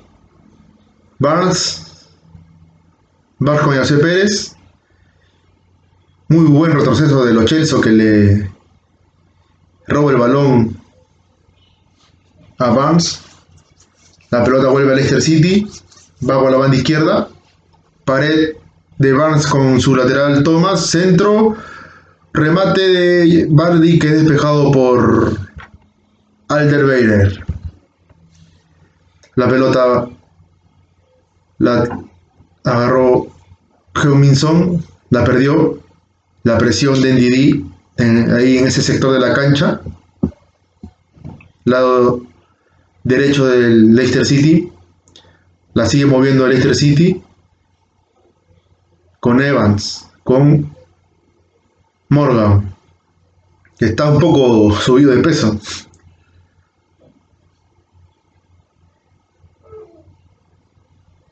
Barnes. 1.19 2.07
Con 3.37 3.57
José 3.57 3.97
Pérez. 3.97 4.55
Muy 6.29 6.45
buen 6.45 6.71
retroceso 6.71 7.25
de 7.25 7.33
los 7.33 7.45
Chelsea 7.45 7.81
que 7.81 7.89
le 7.89 8.51
roba 9.87 10.11
el 10.11 10.17
balón 10.17 10.77
a 12.57 12.69
Barnes. 12.69 13.21
La 14.29 14.43
pelota 14.43 14.69
vuelve 14.69 14.93
a 14.93 14.95
Leicester 14.95 15.21
City. 15.21 15.67
Va 16.27 16.39
por 16.39 16.51
la 16.51 16.57
banda 16.57 16.77
izquierda. 16.77 17.27
Pared 18.05 18.55
de 18.97 19.13
Barnes 19.13 19.45
con 19.47 19.81
su 19.81 19.95
lateral 19.95 20.43
Thomas. 20.43 20.85
Centro. 20.85 21.57
Remate 22.33 22.81
de 22.81 23.47
Bardi 23.49 23.99
que 23.99 24.07
es 24.07 24.21
despejado 24.21 24.71
por 24.71 25.37
Alderweiler. 26.47 27.50
La 29.35 29.47
pelota 29.47 30.09
la 31.59 31.99
agarró 32.63 33.27
Heuminson, 33.95 34.83
la 35.09 35.23
perdió. 35.23 35.79
La 36.43 36.57
presión 36.57 36.99
de 37.01 37.13
Ndidi 37.13 37.71
ahí 37.97 38.57
en 38.57 38.67
ese 38.67 38.81
sector 38.81 39.13
de 39.13 39.19
la 39.19 39.33
cancha. 39.33 39.81
Lado 41.65 42.23
derecho 43.03 43.45
del 43.45 43.93
Leicester 43.93 44.25
City. 44.25 44.71
La 45.73 45.85
sigue 45.85 46.05
moviendo 46.07 46.45
el 46.45 46.51
Leicester 46.51 46.75
City. 46.75 47.21
Con 49.19 49.39
Evans. 49.39 50.07
Con 50.23 50.75
Morgan. 52.09 52.75
Que 53.77 53.85
está 53.85 54.09
un 54.09 54.19
poco 54.19 54.75
subido 54.75 55.11
de 55.11 55.21
peso. 55.21 55.59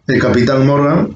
El 0.09 0.19
capitán 0.19 0.65
Morgan. 0.65 1.15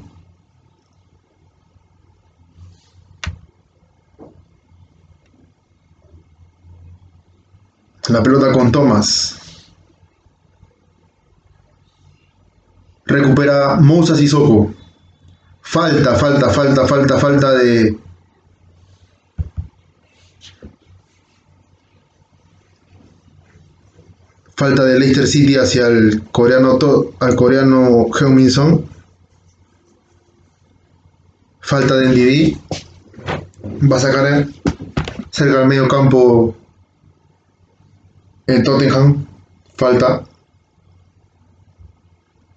La 8.10 8.22
pelota 8.22 8.52
con 8.52 8.72
Thomas. 8.72 9.40
recupera 13.06 13.78
Moussa 13.80 14.16
Sissoko. 14.16 14.72
Falta, 15.62 16.14
falta, 16.14 16.50
falta, 16.52 16.86
falta, 16.86 17.18
falta 17.18 17.52
de. 17.56 17.98
Falta 24.56 24.84
de 24.86 25.00
Leicester 25.00 25.28
City 25.28 25.56
hacia 25.56 25.88
el 25.88 26.24
coreano, 26.32 26.78
al 27.20 27.36
coreano 27.36 28.08
Heung-Min 28.08 28.86
Falta 31.60 31.96
de 31.96 32.08
Ndidi. 32.08 32.58
Va 33.92 33.98
a 33.98 34.00
sacar 34.00 34.48
cerca 35.32 35.60
del 35.60 35.68
medio 35.68 35.88
campo 35.88 36.56
en 38.48 38.64
Tottenham. 38.64 39.26
Falta 39.76 40.24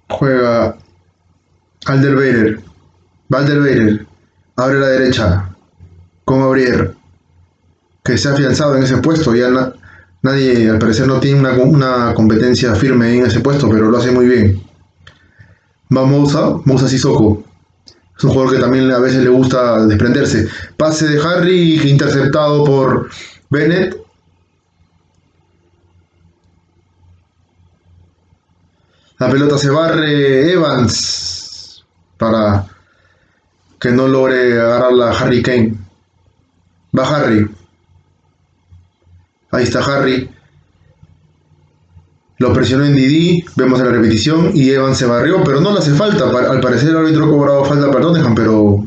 juega 0.09 0.77
Alderweirer, 1.87 2.61
Valderweirer, 3.29 4.07
abre 4.57 4.81
la 4.81 4.87
derecha 4.89 5.57
con 6.25 6.43
Aurier, 6.43 6.95
que 8.05 8.19
se 8.19 8.29
ha 8.29 8.33
afianzado 8.33 8.77
en 8.77 8.83
ese 8.83 8.99
puesto, 8.99 9.35
ya 9.35 9.75
nadie 10.27 10.69
al 10.69 10.79
parecer 10.79 11.07
no 11.07 11.19
tiene 11.19 11.49
una, 11.59 12.15
competencia 12.15 12.75
firme 12.75 13.17
en 13.17 13.27
ese 13.27 13.41
puesto, 13.41 13.69
pero 13.71 13.91
lo 13.91 13.99
hace 13.99 14.11
muy 14.11 14.27
bien. 14.27 14.63
Va 15.97 16.05
Moussa, 16.05 16.57
Moussa 16.65 16.89
Sissoko, 16.89 17.45
es 18.17 18.25
un 18.25 18.31
jugador 18.31 18.55
que 18.55 18.61
también 18.61 18.91
a 18.91 18.99
veces 18.99 19.23
le 19.23 19.31
gusta 19.31 19.87
desprenderse. 19.87 20.49
Pase 20.77 21.09
de 21.09 21.23
Harry 21.23 21.89
interceptado 21.89 22.65
por 22.65 23.09
Bennett 23.51 24.07
La 29.19 29.31
pelota 29.31 29.57
se 29.57 29.71
barre 29.71 30.53
Evans 30.53 31.83
para 32.19 32.67
que 33.81 33.91
no 33.91 34.09
logre 34.09 34.61
agarrarla 34.61 35.19
Harry 35.19 35.43
Kane. 35.43 35.75
Va 36.97 37.17
Harry. 37.17 37.49
Ahí 39.57 39.65
está 39.65 39.81
Harry. 39.81 40.31
Lo 42.39 42.53
presionó 42.53 42.85
en 42.85 42.95
Didi, 42.95 43.45
vemos 43.57 43.79
la 43.79 43.87
repetición 43.87 44.51
y 44.55 44.71
Evans 44.71 44.99
se 44.99 45.07
barrió, 45.07 45.43
pero 45.43 45.61
no 45.61 45.73
le 45.73 45.79
hace 45.79 45.93
falta. 45.93 46.25
Al 46.51 46.61
parecer 46.61 46.91
el 46.91 46.99
árbitro 46.99 47.31
cobrado 47.31 47.65
falta 47.65 47.91
para 47.91 48.03
Tottenham, 48.03 48.35
pero 48.35 48.87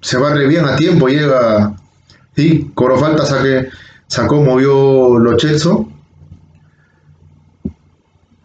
se 0.00 0.16
barre 0.16 0.46
bien 0.46 0.64
a 0.64 0.76
tiempo, 0.76 1.08
llega. 1.08 1.76
Sí, 2.34 2.70
cobró 2.74 2.98
falta, 2.98 3.26
saque, 3.26 3.68
sacó, 4.06 4.42
movió 4.42 5.18
lo 5.18 5.36
Chelso. 5.36 5.88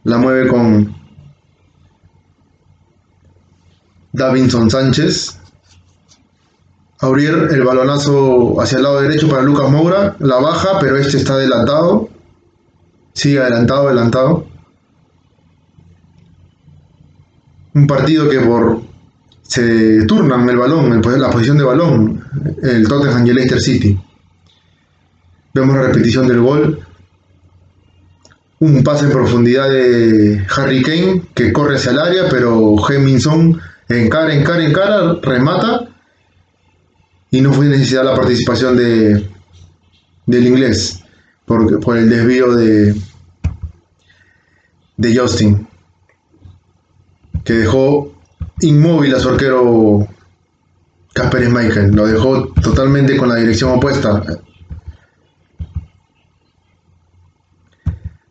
La 0.03 0.17
mueve 0.17 0.49
con, 0.49 0.93
Davinson 4.13 4.69
Sánchez. 4.69 5.40
Aurier 7.01 7.49
el 7.51 7.63
balonazo 7.63 8.61
hacia 8.61 8.77
el 8.77 8.83
lado 8.83 9.01
derecho 9.01 9.27
para 9.27 9.41
Lucas 9.41 9.71
Moura. 9.71 10.15
La 10.19 10.35
baja, 10.35 10.77
pero 10.79 10.97
este 10.97 11.17
está 11.17 11.33
adelantado. 11.33 12.09
Sigue 13.13 13.39
adelantado, 13.39 13.87
adelantado. 13.87 14.45
Un 17.73 17.87
partido 17.87 18.29
que 18.29 18.39
por 18.39 18.81
se 19.41 20.05
turnan 20.05 20.47
el 20.47 20.57
balón, 20.57 21.01
la 21.01 21.29
posición 21.29 21.57
de 21.57 21.63
balón, 21.63 22.23
el 22.61 22.87
Tottenham 22.87 23.25
y 23.25 23.29
el 23.31 23.35
Leicester 23.35 23.59
City. 23.59 23.99
Vemos 25.53 25.75
la 25.75 25.81
repetición 25.81 26.27
del 26.27 26.39
gol. 26.39 26.79
Un 28.59 28.83
pase 28.83 29.05
en 29.05 29.11
profundidad 29.11 29.69
de 29.69 30.45
Harry 30.55 30.83
Kane 30.83 31.23
que 31.33 31.51
corre 31.51 31.75
hacia 31.75 31.91
el 31.91 31.99
área, 31.99 32.29
pero 32.29 32.75
Heminson 32.87 33.59
encara, 33.89 34.33
encara, 34.35 34.63
encara, 34.63 35.15
remata 35.21 35.90
y 37.31 37.41
no 37.41 37.53
fue 37.53 37.65
necesidad 37.65 38.03
la 38.03 38.15
participación 38.15 38.75
de, 38.75 39.29
del 40.25 40.47
inglés 40.47 40.99
por, 41.45 41.79
por 41.79 41.97
el 41.97 42.09
desvío 42.09 42.53
de, 42.53 42.93
de 44.97 45.17
Justin 45.17 45.67
que 47.43 47.53
dejó 47.53 48.13
inmóvil 48.59 49.15
a 49.15 49.19
su 49.19 49.29
arquero 49.29 50.07
Casper 51.13 51.49
Michael, 51.49 51.91
lo 51.95 52.05
dejó 52.05 52.47
totalmente 52.61 53.17
con 53.17 53.29
la 53.29 53.35
dirección 53.35 53.71
opuesta. 53.71 54.21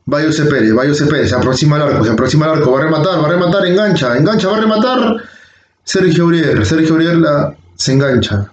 José 0.07 0.45
Pérez, 0.47 0.73
José 0.73 1.07
Pérez, 1.07 1.31
se 1.31 1.37
aproxima 1.37 1.77
al 1.77 1.83
arco, 1.83 2.05
se 2.05 2.11
aproxima 2.11 2.47
al 2.47 2.59
arco, 2.59 2.73
va 2.73 2.81
a 2.81 2.83
rematar, 2.83 3.23
va 3.23 3.27
a 3.27 3.31
rematar, 3.31 3.67
engancha, 3.67 4.17
engancha, 4.17 4.49
va 4.49 4.57
a 4.57 4.61
rematar 4.61 5.17
Sergio 5.85 6.27
Uriel, 6.27 6.67
Sergio 6.67 6.95
Uriel 6.95 7.23
la, 7.23 7.57
se 7.77 7.93
engancha. 7.93 8.51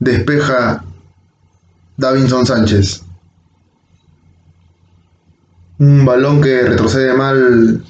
Despeja 0.00 0.82
Davinson 1.98 2.46
Sánchez. 2.46 3.02
Un 5.78 6.06
balón 6.06 6.40
que 6.40 6.62
retrocede 6.62 7.12
mal 7.12 7.84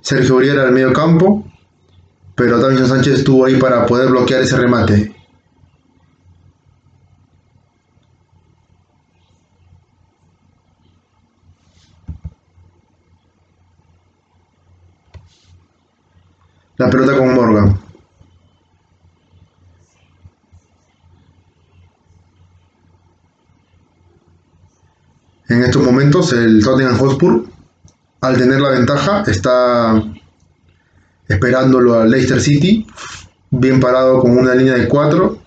Sergio 0.00 0.36
Uriel 0.36 0.60
al 0.60 0.70
medio 0.70 0.92
campo, 0.92 1.44
pero 2.36 2.60
Davinson 2.60 2.88
Sánchez 2.88 3.18
estuvo 3.18 3.44
ahí 3.44 3.56
para 3.56 3.84
poder 3.84 4.10
bloquear 4.10 4.42
ese 4.42 4.56
remate. 4.56 5.12
La 16.76 16.88
pelota 16.88 17.16
con 17.16 17.34
Morgan. 17.34 17.91
Estos 25.62 25.82
momentos 25.82 26.32
el 26.32 26.62
Tottenham 26.62 26.98
Hotspur, 26.98 27.44
al 28.20 28.36
tener 28.36 28.60
la 28.60 28.70
ventaja, 28.70 29.22
está 29.26 30.02
esperándolo 31.28 32.00
al 32.00 32.10
Leicester 32.10 32.40
City, 32.40 32.86
bien 33.50 33.80
parado 33.80 34.20
con 34.20 34.36
una 34.36 34.54
línea 34.54 34.74
de 34.74 34.88
4, 34.88 35.38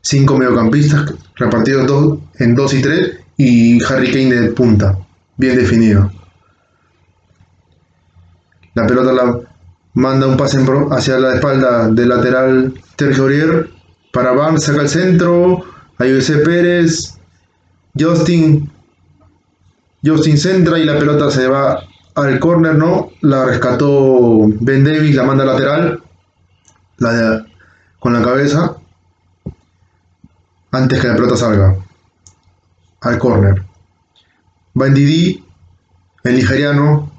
5 0.00 0.38
mediocampistas 0.38 1.12
repartidos 1.36 2.18
en 2.38 2.54
2 2.54 2.74
y 2.74 2.82
3 2.82 3.18
y 3.36 3.84
Harry 3.84 4.12
Kane 4.12 4.40
de 4.40 4.52
punta, 4.52 4.96
bien 5.36 5.56
definido. 5.56 6.10
La 8.74 8.86
pelota 8.86 9.12
la 9.12 9.40
manda 9.94 10.26
un 10.26 10.36
pase 10.36 10.64
hacia 10.90 11.18
la 11.18 11.34
espalda 11.34 11.88
del 11.88 12.08
lateral 12.08 12.74
Sergio 12.96 13.24
Aurier 13.24 13.70
para 14.12 14.32
Barnes, 14.32 14.64
saca 14.64 14.82
el 14.82 14.88
centro, 14.88 15.64
a 15.98 16.04
José 16.04 16.38
Pérez, 16.38 17.14
Justin, 17.98 18.70
Justin 20.04 20.38
centra 20.38 20.78
y 20.78 20.84
la 20.84 20.98
pelota 20.98 21.30
se 21.30 21.48
va 21.48 21.82
al 22.14 22.38
córner, 22.38 22.74
¿no? 22.74 23.10
La 23.22 23.44
rescató 23.44 24.46
Ben 24.60 24.84
Davis, 24.84 25.14
la 25.14 25.24
manda 25.24 25.44
lateral, 25.44 26.02
la 26.98 27.46
con 27.98 28.12
la 28.12 28.22
cabeza, 28.22 28.76
antes 30.72 31.00
que 31.00 31.08
la 31.08 31.14
pelota 31.14 31.36
salga 31.36 31.74
al 33.00 33.18
córner. 33.18 33.64
Va 34.78 34.88
en 34.88 34.94
Didi, 34.94 35.44
el 36.24 36.34
nigeriano. 36.34 37.10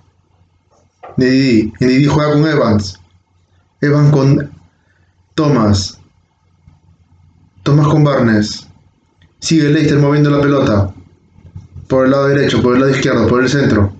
Didi, 1.17 1.73
en 1.79 1.87
Didi 1.87 2.05
juega 2.05 2.33
con 2.33 2.45
Evans. 2.45 2.99
Evans 3.81 4.11
con 4.11 4.51
Thomas. 5.33 5.99
Thomas 7.63 7.87
con 7.87 8.03
Barnes. 8.03 8.67
Sigue 9.39 9.69
Leicester 9.69 9.97
moviendo 9.97 10.29
la 10.29 10.41
pelota. 10.41 10.94
Por 11.87 12.05
el 12.05 12.11
lado 12.11 12.27
derecho, 12.27 12.61
por 12.61 12.75
el 12.75 12.81
lado 12.81 12.91
izquierdo, 12.91 13.27
por 13.27 13.43
el 13.43 13.49
centro. 13.49 13.93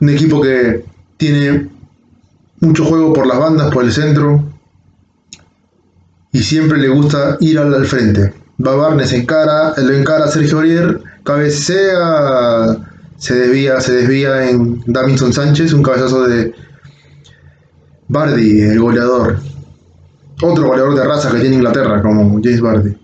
Un 0.00 0.08
equipo 0.08 0.40
que 0.40 0.84
tiene 1.16 1.68
mucho 2.60 2.84
juego 2.84 3.12
por 3.12 3.26
las 3.26 3.38
bandas, 3.38 3.72
por 3.72 3.84
el 3.84 3.92
centro. 3.92 4.44
Y 6.32 6.42
siempre 6.42 6.78
le 6.78 6.88
gusta 6.88 7.36
ir 7.40 7.58
al 7.58 7.86
frente. 7.86 8.32
Va 8.64 8.74
Barnes 8.74 9.12
encara, 9.12 9.74
lo 9.76 9.92
encara 9.92 10.28
Sergio 10.28 10.58
Aurier, 10.58 11.00
cabecea, 11.24 12.78
se 13.16 13.34
desvía, 13.34 13.80
se 13.80 13.94
desvía 13.94 14.48
en 14.48 14.82
Davinson 14.86 15.32
Sánchez, 15.32 15.72
un 15.72 15.82
cabezazo 15.82 16.26
de 16.26 16.54
Bardi, 18.08 18.60
el 18.60 18.80
goleador. 18.80 19.38
Otro 20.42 20.66
goleador 20.66 20.94
de 20.94 21.04
raza 21.04 21.30
que 21.30 21.40
tiene 21.40 21.56
Inglaterra, 21.56 22.02
como 22.02 22.40
James 22.42 22.60
Bardi. 22.60 22.96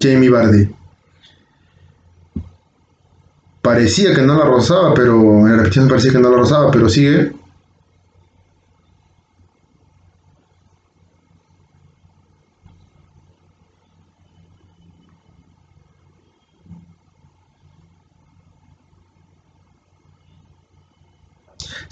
Jamie 0.00 0.30
Bardi. 0.30 0.68
Parecía 3.62 4.14
que 4.14 4.22
no 4.22 4.38
la 4.38 4.44
rozaba, 4.44 4.94
pero 4.94 5.20
en 5.46 5.50
la 5.50 5.56
repetición 5.56 5.88
parecía 5.88 6.12
que 6.12 6.18
no 6.18 6.30
la 6.30 6.38
rozaba, 6.38 6.70
pero 6.70 6.88
sigue 6.88 7.32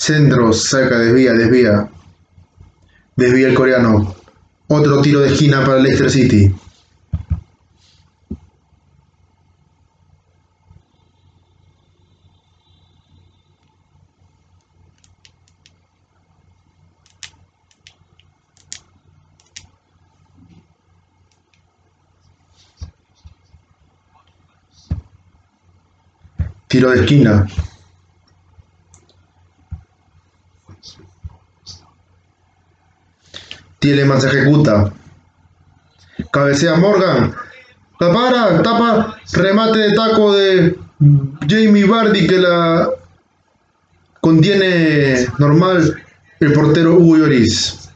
Centro, 0.06 0.52
saca, 0.52 0.98
desvía, 0.98 1.32
desvía. 1.32 1.88
Desvía 3.16 3.48
el 3.48 3.54
coreano. 3.54 4.14
Otro 4.68 5.00
tiro 5.00 5.18
de 5.20 5.32
esquina 5.32 5.64
para 5.64 5.80
Leicester 5.80 6.10
City. 6.10 6.54
Tiro 26.76 26.90
de 26.90 27.00
esquina. 27.00 27.46
Tielemans 33.78 34.24
ejecuta. 34.24 34.92
Cabecea 36.30 36.76
Morgan. 36.76 37.34
La 37.98 38.12
para, 38.12 38.62
tapa, 38.62 39.16
remate 39.32 39.78
de 39.78 39.92
taco 39.94 40.34
de 40.34 40.78
Jamie 41.48 41.86
Bardi 41.86 42.26
que 42.26 42.40
la 42.40 42.90
contiene 44.20 45.28
normal 45.38 46.04
el 46.40 46.52
portero 46.52 46.98
Hugo 46.98 47.16
Lloris. 47.16 47.88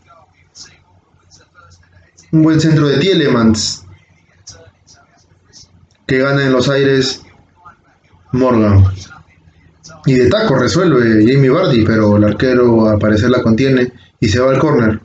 Un 2.33 2.45
buen 2.45 2.59
centro 2.59 2.88
de 2.88 2.97
Tielemans 2.97 3.85
que 6.07 6.16
gana 6.16 6.47
en 6.47 6.53
los 6.55 6.71
aires 6.71 7.21
Morgan. 8.33 8.85
Y 10.07 10.14
de 10.14 10.29
taco 10.29 10.57
resuelve 10.57 11.25
Jamie 11.27 11.51
Bardi, 11.51 11.85
pero 11.85 12.16
el 12.16 12.25
arquero 12.25 12.88
al 12.88 12.99
parecer 12.99 13.31
la 13.31 13.43
contiene 13.43 13.93
y 14.19 14.29
se 14.29 14.40
va 14.40 14.51
al 14.51 14.59
córner. 14.59 15.01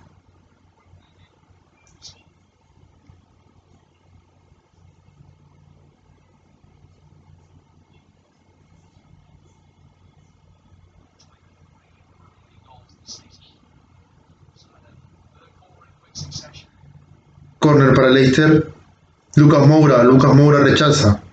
Corner 17.59 17.95
para 17.95 18.09
Leicester. 18.11 18.71
Lucas 19.35 19.67
Moura. 19.67 20.03
Lucas 20.03 20.35
Moura 20.35 20.59
rechaza. 20.59 21.24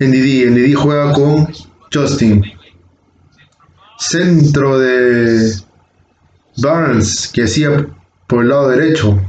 Ndidi. 0.00 0.50
Ndidi 0.50 0.74
juega 0.74 1.12
con 1.12 1.48
Justin. 1.92 2.44
Centro 3.98 4.78
de 4.78 5.52
Barnes 6.56 7.28
que 7.32 7.44
hacía 7.44 7.86
por 8.26 8.42
el 8.42 8.48
lado 8.48 8.68
derecho. 8.68 9.20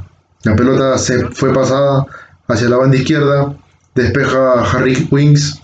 La 0.43 0.55
pelota 0.55 0.97
se 0.97 1.27
fue 1.27 1.53
pasada 1.53 2.05
hacia 2.47 2.69
la 2.69 2.77
banda 2.77 2.97
izquierda. 2.97 3.55
Despeja 3.95 4.61
Harry 4.63 5.07
Wings. 5.11 5.61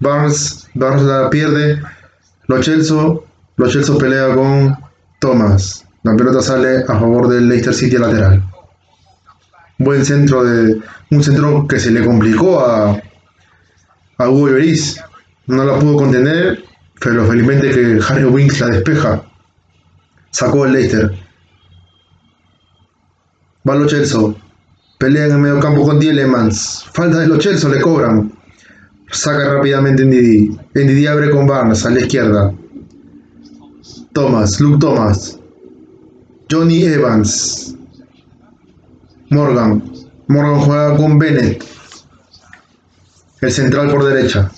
Barnes, 0.00 0.68
Barnes 0.74 1.02
la 1.02 1.28
pierde. 1.30 1.82
Lo 2.46 2.60
Chelso, 2.60 3.24
Lo 3.56 3.68
Chelso 3.68 3.98
pelea 3.98 4.34
con 4.34 4.76
Thomas. 5.18 5.84
La 6.04 6.14
pelota 6.14 6.40
sale 6.40 6.84
a 6.84 6.98
favor 6.98 7.28
del 7.28 7.48
Leicester 7.48 7.74
City 7.74 7.98
lateral. 7.98 8.42
Buen 9.78 10.04
centro 10.04 10.44
de. 10.44 10.80
Un 11.10 11.22
centro 11.22 11.66
que 11.66 11.80
se 11.80 11.90
le 11.90 12.04
complicó 12.04 12.60
a, 12.60 13.00
a 14.18 14.28
Hugo. 14.28 14.48
No 15.46 15.64
la 15.64 15.78
pudo 15.78 15.96
contener, 15.96 16.62
pero 17.00 17.26
felizmente 17.26 17.70
que 17.70 18.00
Harry 18.06 18.24
Winks 18.24 18.60
la 18.60 18.66
despeja. 18.68 19.22
Sacó 20.30 20.66
el 20.66 20.72
Leicester. 20.72 21.10
Va 23.66 23.74
Lo 23.74 23.86
Chelso. 23.86 24.36
Pelea 24.98 25.26
en 25.26 25.32
el 25.32 25.38
medio 25.38 25.60
campo 25.60 25.84
con 25.84 25.98
Tielemans. 25.98 26.84
Falta 26.92 27.20
de 27.20 27.28
Lo 27.28 27.38
Chelso, 27.38 27.68
le 27.68 27.80
cobran. 27.80 28.32
Saca 29.10 29.54
rápidamente 29.54 30.04
Ndidi. 30.04 30.58
Ndidi 30.74 31.06
abre 31.06 31.30
con 31.30 31.46
Barnes 31.46 31.86
a 31.86 31.90
la 31.90 32.00
izquierda. 32.00 32.52
Thomas, 34.12 34.60
Luke 34.60 34.78
Thomas. 34.80 35.38
Johnny 36.50 36.84
Evans. 36.84 37.74
Morgan. 39.30 39.82
Morgan 40.26 40.60
juega 40.60 40.96
con 40.96 41.18
Bennett. 41.18 41.77
El 43.40 43.52
central 43.52 43.90
por 43.90 44.04
derecha. 44.04 44.50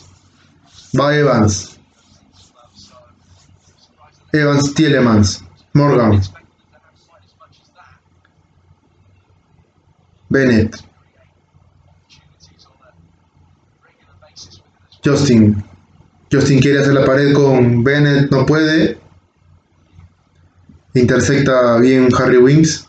Va 0.99 1.14
Evans. 1.14 1.79
Evans 4.33 4.75
Tielemans. 4.75 5.45
Morgan. 5.75 6.21
Bennett. 10.29 10.77
Justin. 15.05 15.64
Justin 16.33 16.61
quiere 16.61 16.81
hacer 16.81 16.95
la 16.95 17.05
pared 17.05 17.35
con 17.35 17.83
Bennett, 17.83 18.31
no 18.31 18.47
puede. 18.47 18.99
Intersecta 20.95 21.79
bien 21.79 22.09
Harry 22.16 22.38
Wings. 22.38 22.87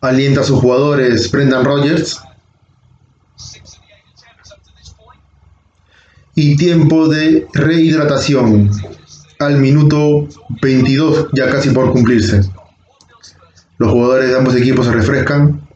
Alienta 0.00 0.40
a 0.40 0.44
sus 0.44 0.60
jugadores 0.60 1.30
Brendan 1.30 1.64
Rodgers. 1.64 2.20
Y 6.34 6.56
tiempo 6.56 7.08
de 7.08 7.46
rehidratación 7.54 8.70
al 9.38 9.56
minuto 9.58 10.28
22, 10.60 11.28
ya 11.32 11.50
casi 11.50 11.70
por 11.70 11.92
cumplirse. 11.92 12.42
Los 13.78 13.90
jugadores 13.90 14.30
de 14.30 14.38
ambos 14.38 14.54
equipos 14.54 14.86
se 14.86 14.92
refrescan. 14.92 15.66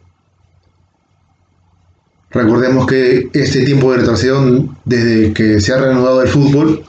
Recordemos 2.31 2.87
que 2.87 3.29
este 3.33 3.65
tiempo 3.65 3.91
de 3.91 3.99
retracción, 3.99 4.79
desde 4.85 5.33
que 5.33 5.61
se 5.61 5.73
ha 5.73 5.79
reanudado 5.79 6.23
el 6.23 6.29
fútbol, 6.29 6.85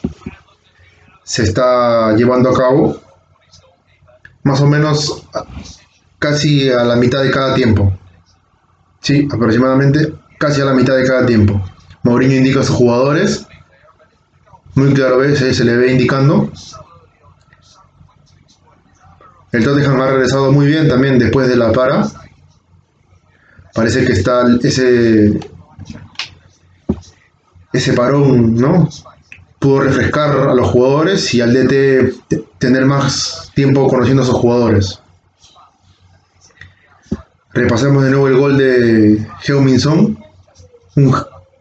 se 1.23 1.43
está 1.43 2.15
llevando 2.15 2.49
a 2.49 2.53
cabo 2.53 3.01
más 4.43 4.61
o 4.61 4.67
menos 4.67 5.23
casi 6.21 6.69
a 6.69 6.83
la 6.83 6.95
mitad 6.95 7.23
de 7.23 7.31
cada 7.31 7.55
tiempo. 7.55 7.91
Sí, 9.01 9.27
aproximadamente 9.31 10.13
casi 10.37 10.61
a 10.61 10.65
la 10.65 10.73
mitad 10.73 10.95
de 10.95 11.03
cada 11.03 11.25
tiempo. 11.25 11.59
Mourinho 12.03 12.35
indica 12.35 12.59
a 12.59 12.63
sus 12.63 12.75
jugadores, 12.75 13.47
muy 14.75 14.93
claro 14.93 15.23
se, 15.35 15.53
se 15.53 15.65
le 15.65 15.75
ve 15.75 15.91
indicando 15.91 16.51
el 19.51 19.65
Tottenham 19.65 19.99
ha 19.99 20.07
regresado 20.11 20.51
muy 20.51 20.65
bien 20.65 20.87
también 20.87 21.19
después 21.19 21.49
de 21.49 21.57
la 21.57 21.73
para. 21.73 22.07
Parece 23.73 24.05
que 24.05 24.13
está 24.13 24.45
ese 24.63 25.39
ese 27.73 27.93
parón, 27.93 28.55
¿no? 28.55 28.87
Pudo 29.59 29.81
refrescar 29.81 30.31
a 30.49 30.53
los 30.53 30.69
jugadores 30.69 31.33
y 31.33 31.41
al 31.41 31.53
DT 31.53 32.57
tener 32.59 32.85
más 32.85 33.51
tiempo 33.53 33.87
conociendo 33.87 34.23
a 34.23 34.25
sus 34.25 34.35
jugadores. 34.35 35.00
Repasemos 37.53 38.03
de 38.03 38.11
nuevo 38.11 38.27
el 38.29 38.37
gol 38.37 38.57
de 38.57 39.27
Heung-Min 39.45 40.17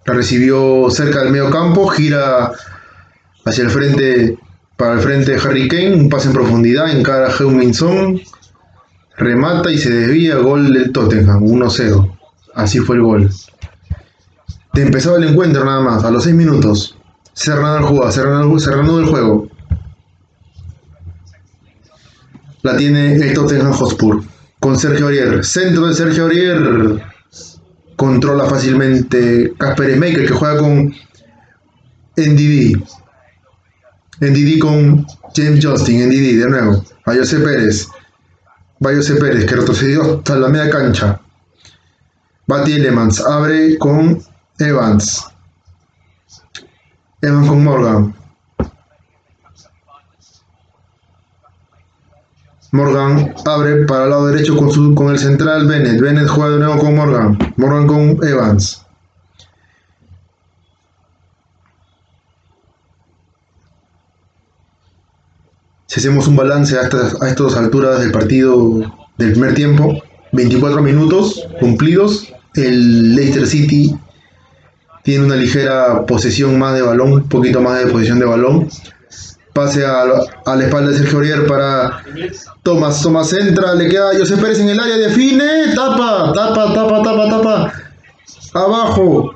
La 0.04 0.14
recibió 0.14 0.88
cerca 0.90 1.22
del 1.22 1.32
medio 1.32 1.50
campo, 1.50 1.88
gira 1.88 2.52
hacia 3.44 3.64
el 3.64 3.70
frente 3.70 4.38
para 4.76 4.94
el 4.94 5.00
frente 5.00 5.32
de 5.32 5.38
Harry 5.38 5.68
Kane, 5.68 5.94
un 5.94 6.08
pase 6.08 6.28
en 6.28 6.34
profundidad, 6.34 6.90
en 6.90 7.02
cara 7.02 7.26
a 7.26 7.30
remata 9.16 9.70
y 9.70 9.78
se 9.78 9.90
desvía, 9.90 10.36
gol 10.36 10.72
del 10.72 10.92
Tottenham, 10.92 11.42
1-0. 11.42 12.18
Así 12.54 12.78
fue 12.78 12.96
el 12.96 13.02
gol. 13.02 13.30
De 14.72 14.82
empezaba 14.82 15.18
el 15.18 15.24
encuentro 15.24 15.64
nada 15.64 15.80
más, 15.80 16.04
a 16.04 16.10
los 16.10 16.24
6 16.24 16.34
minutos. 16.34 16.96
Cerrando 17.34 17.78
el 17.78 17.84
juego, 17.84 18.06
el 19.00 19.06
juego. 19.06 19.48
La 22.62 22.76
tiene 22.76 23.16
el 23.16 23.34
Tottenham 23.34 23.72
Hotspur. 23.72 24.22
Con 24.60 24.78
Sergio 24.78 25.06
Aurier. 25.06 25.44
Centro 25.44 25.88
de 25.88 25.94
Sergio 25.94 26.24
Aurier. 26.24 27.02
Controla 27.96 28.46
fácilmente 28.46 29.52
Casper 29.58 29.96
Maker 29.96 30.26
que 30.26 30.32
juega 30.32 30.58
con 30.58 30.94
NDD. 32.16 32.82
Didi 34.20 34.58
con 34.58 35.06
James 35.34 35.64
Justin, 35.64 36.10
Didi 36.10 36.34
de 36.34 36.48
nuevo. 36.48 36.84
A 37.06 37.14
José 37.14 37.38
Pérez. 37.40 37.88
Va 38.84 38.94
José 38.94 39.16
Pérez, 39.16 39.46
que 39.46 39.56
retrocedió 39.56 40.18
hasta 40.18 40.36
la 40.36 40.48
media 40.48 40.70
cancha. 40.70 41.20
Va 42.50 42.62
Elemans, 42.62 43.20
abre 43.20 43.78
con 43.78 44.22
Evans. 44.58 45.26
Evans 47.22 47.48
con 47.48 47.64
Morgan. 47.64 48.19
Morgan 52.72 53.34
abre 53.46 53.84
para 53.86 54.04
el 54.04 54.10
lado 54.10 54.26
derecho 54.28 54.56
con, 54.56 54.70
su, 54.70 54.94
el 55.10 55.18
central 55.18 55.66
Bennett. 55.66 56.00
Bennett 56.00 56.28
juega 56.28 56.52
de 56.52 56.58
nuevo 56.58 56.78
con 56.78 56.94
Morgan. 56.94 57.38
Morgan 57.56 57.86
con 57.86 58.18
Evans. 58.26 58.84
Si 65.86 65.98
hacemos 65.98 66.28
un 66.28 66.36
balance 66.36 66.78
a 66.78 66.82
estas, 66.82 67.20
a 67.20 67.28
estas 67.28 67.56
alturas 67.56 67.98
del 67.98 68.12
partido 68.12 68.78
del 69.18 69.32
primer 69.32 69.54
tiempo, 69.54 70.00
24 70.30 70.80
minutos 70.82 71.48
cumplidos, 71.58 72.32
el 72.54 73.16
Leicester 73.16 73.46
City 73.46 73.98
tiene 75.02 75.24
una 75.24 75.34
ligera 75.34 76.06
posesión 76.06 76.58
más 76.60 76.74
de 76.74 76.82
balón, 76.82 77.12
un 77.12 77.28
poquito 77.28 77.60
más 77.60 77.84
de 77.84 77.90
posesión 77.90 78.20
de 78.20 78.26
balón. 78.26 78.68
Pase 79.52 79.84
a, 79.84 80.04
la 80.04 80.64
espalda 80.64 80.90
de 80.90 80.98
Sergio 80.98 81.18
Aurier 81.18 81.46
para 81.46 82.02
Tomás. 82.62 83.02
Tomás 83.02 83.32
entra, 83.32 83.74
le 83.74 83.88
queda 83.88 84.16
José 84.16 84.36
Pérez 84.36 84.60
en 84.60 84.68
el 84.68 84.80
área, 84.80 84.96
define, 84.96 85.74
tapa, 85.74 86.32
tapa, 86.32 86.72
tapa, 86.72 87.02
tapa, 87.02 87.28
tapa. 87.28 87.72
Abajo, 88.54 89.34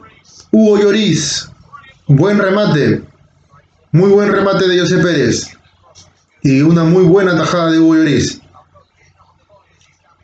Hugo 0.50 0.78
Lloris. 0.78 1.50
Buen 2.06 2.38
remate. 2.38 3.02
Muy 3.92 4.10
buen 4.10 4.30
remate 4.30 4.68
de 4.68 4.80
José 4.80 4.98
Pérez 4.98 5.54
y 6.44 6.60
una 6.60 6.84
muy 6.84 7.04
buena 7.04 7.36
tajada 7.36 7.70
de 7.70 7.80
Hugo 7.80 7.96
Lloris. 7.96 8.40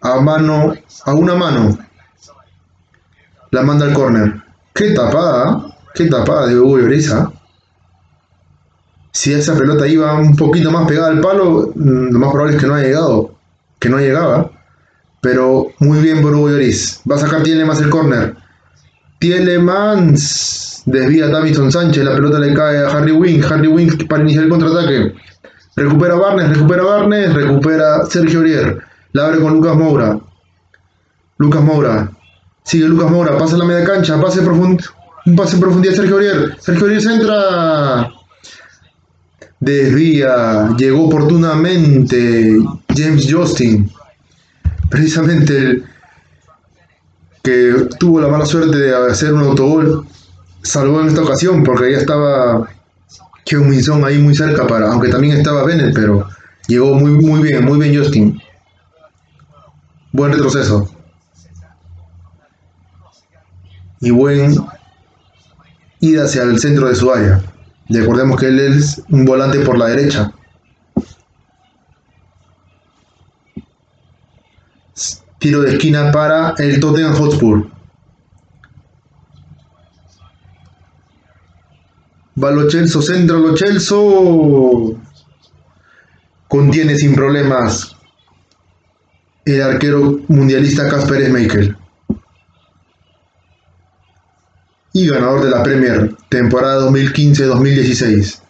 A 0.03 0.21
mano, 0.21 0.75
a 1.07 1.15
una 1.15 1.35
mano. 1.35 1.79
La 3.51 3.63
manda 3.63 3.87
al 3.87 3.95
córner. 3.95 4.43
Qué 4.75 4.91
tapada, 4.91 5.75
qué 5.95 6.07
tapada 6.07 6.47
de 6.47 6.59
Hugo 6.59 6.79
Lloris. 6.79 7.11
¿ah? 7.11 7.33
Si 9.13 9.33
esa 9.33 9.57
pelota 9.57 9.87
iba 9.87 10.15
un 10.15 10.37
poquito 10.37 10.71
más 10.71 10.87
pegada 10.87 11.09
al 11.09 11.21
palo, 11.21 11.73
mm, 11.75 12.13
lo 12.13 12.19
más 12.19 12.31
probable 12.31 12.57
es 12.57 12.61
que 12.61 12.69
no 12.69 12.75
haya 12.75 12.87
llegado, 12.87 13.35
que 13.79 13.89
no 13.89 13.99
llegaba. 13.99 14.51
Pero 15.21 15.69
muy 15.81 15.99
bien 15.99 16.23
por 16.23 16.35
Hugo 16.35 16.51
Lloris. 16.51 17.03
Va 17.11 17.17
a 17.17 17.19
sacar 17.19 17.43
más 17.67 17.81
el 17.81 17.91
córner. 17.91 18.37
Tielemans 19.19 20.83
desvía 20.87 21.27
a 21.27 21.29
Davison 21.29 21.71
Sánchez, 21.71 22.05
la 22.05 22.15
pelota 22.15 22.39
le 22.39 22.55
cae 22.55 22.79
a 22.79 22.89
Harry 22.89 23.13
Wink, 23.13 23.45
Harry 23.51 23.69
Wink 23.69 24.09
para 24.09 24.23
iniciar 24.23 24.45
el 24.45 24.51
contraataque. 24.51 25.15
Recupera 25.77 26.15
Barnes, 26.15 26.49
recupera 26.49 26.83
Barnes, 26.83 27.35
recupera 27.35 28.07
Sergio 28.07 28.41
Orier. 28.41 28.79
La 29.13 29.27
abre 29.27 29.41
con 29.41 29.55
Lucas 29.55 29.77
Moura. 29.77 30.19
Lucas 31.39 31.63
Moura. 31.63 32.11
Sigue 32.65 32.87
Lucas 32.87 33.11
Moura, 33.11 33.37
pasa 33.37 33.57
la 33.57 33.65
media 33.65 33.85
cancha, 33.85 34.21
pase 34.21 34.43
profundo. 34.43 34.83
Un 35.27 35.37
pase 35.37 35.57
en 35.57 35.61
profundidad 35.61 35.95
Sergio 35.95 36.17
Orier. 36.17 36.57
Sergio 36.59 36.87
Orier 36.87 37.03
entra. 37.03 38.11
Desvía. 39.61 40.75
Llegó 40.77 41.07
oportunamente 41.07 42.59
James 42.97 43.27
Justin. 43.31 43.91
Precisamente 44.89 45.57
el 45.57 45.85
que 47.43 47.89
tuvo 47.99 48.21
la 48.21 48.29
mala 48.29 48.45
suerte 48.45 48.77
de 48.77 48.95
hacer 48.95 49.33
un 49.33 49.43
autogol. 49.43 50.07
Salvó 50.63 51.01
en 51.01 51.09
esta 51.09 51.23
ocasión 51.23 51.63
porque 51.63 51.93
ya 51.93 51.99
estaba 51.99 52.69
Heung-Min 53.47 54.05
ahí 54.05 54.19
muy 54.19 54.35
cerca 54.35 54.67
para, 54.67 54.91
aunque 54.93 55.09
también 55.09 55.37
estaba 55.37 55.65
Bennett, 55.65 55.95
pero 55.95 56.29
llegó 56.69 56.95
muy, 56.95 57.13
muy 57.13 57.43
bien, 57.43 57.65
muy 57.65 57.79
bien 57.79 57.99
Justin. 57.99 58.41
Buen 60.13 60.33
retroceso. 60.33 60.89
Y 64.01 64.11
buen 64.11 64.57
ida 66.01 66.25
hacia 66.25 66.43
el 66.43 66.59
centro 66.59 66.89
de 66.89 66.95
su 66.95 67.13
área. 67.13 67.43
Recordemos 67.91 68.39
que 68.39 68.47
él 68.47 68.61
es 68.61 69.03
un 69.09 69.25
volante 69.25 69.59
por 69.61 69.77
la 69.77 69.87
derecha. 69.87 70.33
Tiro 75.41 75.63
de 75.63 75.73
esquina 75.73 76.13
para 76.13 76.55
el 76.59 76.79
Tottenham 76.79 77.15
Hotspur. 77.15 77.67
Va 82.43 82.51
Lo 82.53 82.71
Celso, 82.71 83.03
centro 83.03 83.39
Lo. 83.41 84.97
Contiene 86.47 86.97
sin 86.97 87.15
problemas 87.15 87.97
el 89.45 89.63
arquero 89.63 90.21
mundialista 90.29 90.89
Casper 90.89 91.27
Schmeichel. 91.27 91.77
Y 94.93 95.09
ganador 95.09 95.45
de 95.45 95.51
la 95.51 95.63
Premier, 95.63 96.17
temporada 96.29 96.89
2015-2016. 96.91 98.41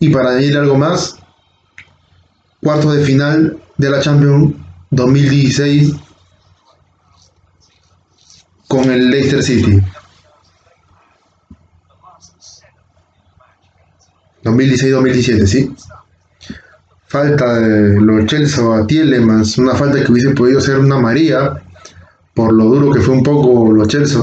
Y 0.00 0.10
para 0.10 0.30
añadir 0.30 0.58
algo 0.58 0.76
más, 0.76 1.16
cuartos 2.62 2.96
de 2.96 3.04
final 3.04 3.58
de 3.78 3.90
la 3.90 4.00
Champions 4.00 4.54
2016 4.90 5.94
con 8.68 8.90
el 8.90 9.10
Leicester 9.10 9.42
City. 9.42 9.80
2016-2017, 14.44 15.46
¿sí? 15.46 15.74
Falta 17.06 17.60
de 17.60 18.00
los 18.00 18.26
Chelsea 18.26 18.76
a 18.76 18.86
Tielemans, 18.86 19.56
una 19.58 19.74
falta 19.74 20.04
que 20.04 20.12
hubiese 20.12 20.30
podido 20.30 20.60
ser 20.60 20.78
una 20.78 20.98
María, 20.98 21.62
por 22.34 22.52
lo 22.52 22.64
duro 22.64 22.92
que 22.92 23.00
fue 23.00 23.14
un 23.14 23.22
poco 23.22 23.72
los 23.72 23.88
Chelsea. 23.88 24.20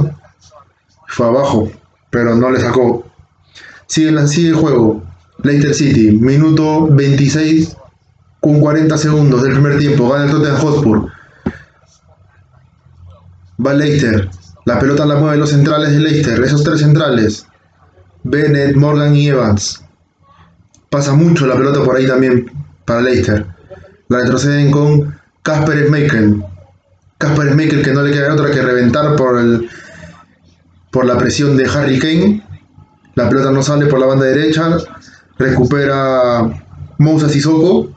Abajo, 1.25 1.71
pero 2.10 2.36
no 2.36 2.49
le 2.51 2.60
sacó. 2.60 3.05
Sigue, 3.88 4.27
sigue 4.27 4.49
el 4.49 4.55
juego. 4.55 5.03
Leicester 5.43 5.73
City, 5.73 6.12
minuto 6.12 6.88
26 6.88 7.75
con 8.39 8.60
40 8.60 8.97
segundos 8.97 9.43
del 9.43 9.53
primer 9.53 9.79
tiempo. 9.79 10.10
Gana 10.10 10.25
el 10.25 10.31
Tottenham 10.31 10.57
Hotspur. 10.62 11.12
Va 13.65 13.73
Leicester. 13.73 14.29
La 14.65 14.79
pelota 14.79 15.05
la 15.05 15.15
mueven 15.15 15.39
los 15.39 15.49
centrales 15.49 15.91
de 15.91 15.99
Leicester. 15.99 16.41
Esos 16.43 16.63
tres 16.63 16.81
centrales. 16.81 17.45
Bennett, 18.23 18.75
Morgan 18.75 19.15
y 19.15 19.27
Evans. 19.27 19.84
Pasa 20.89 21.13
mucho 21.13 21.47
la 21.47 21.55
pelota 21.55 21.84
por 21.84 21.95
ahí 21.95 22.05
también 22.05 22.51
para 22.86 23.01
Leicester. 23.01 23.45
La 24.10 24.19
retroceden 24.19 24.71
con 24.71 25.15
Casper 25.41 25.88
Schmeichel. 25.88 26.43
Casper 27.17 27.51
Schmeichel 27.51 27.84
que 27.84 27.93
no 27.93 28.03
le 28.03 28.12
queda 28.12 28.34
otra 28.34 28.51
que 28.51 28.62
reventar 28.62 29.15
por, 29.15 29.39
el, 29.39 29.69
por 30.91 31.06
la 31.06 31.17
presión 31.17 31.58
de 31.58 31.65
Harry 31.65 31.97
Kane. 31.99 32.45
La 33.15 33.30
pelota 33.30 33.51
no 33.51 33.63
sale 33.63 33.88
por 33.88 33.99
la 33.99 34.06
banda 34.06 34.25
derecha. 34.25 34.77
Recupera 35.38 36.47
Moussa 36.97 37.30
Sissoko. 37.30 37.89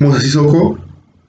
Moussa 0.00 0.20
Sissoko 0.20 0.78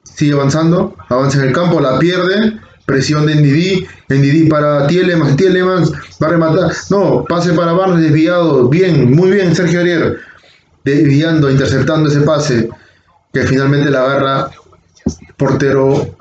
sigue 0.04 0.34
avanzando. 0.34 0.96
Avanza 1.10 1.40
en 1.40 1.50
el 1.50 1.54
campo, 1.54 1.80
la 1.80 2.00
pierde. 2.00 2.60
Presión 2.86 3.26
de 3.26 3.36
Ndidi. 3.36 3.88
Ndidi 4.10 4.50
para 4.50 4.88
Tielemans. 4.88 5.36
Tielemans 5.36 5.92
va 6.22 6.28
a 6.28 6.30
rematar. 6.32 6.72
No, 6.90 7.26
pase 7.28 7.54
para 7.54 7.74
Barnes 7.74 8.02
desviado. 8.02 8.68
Bien, 8.68 9.12
muy 9.14 9.32
bien 9.32 9.56
Sergio 9.56 9.82
Arier. 9.82 10.20
Desviando, 10.84 11.50
interceptando 11.52 12.10
ese 12.10 12.22
pase. 12.22 12.70
Que 13.32 13.44
finalmente 13.44 13.92
la 13.92 14.04
agarra 14.06 14.50
portero 15.38 16.16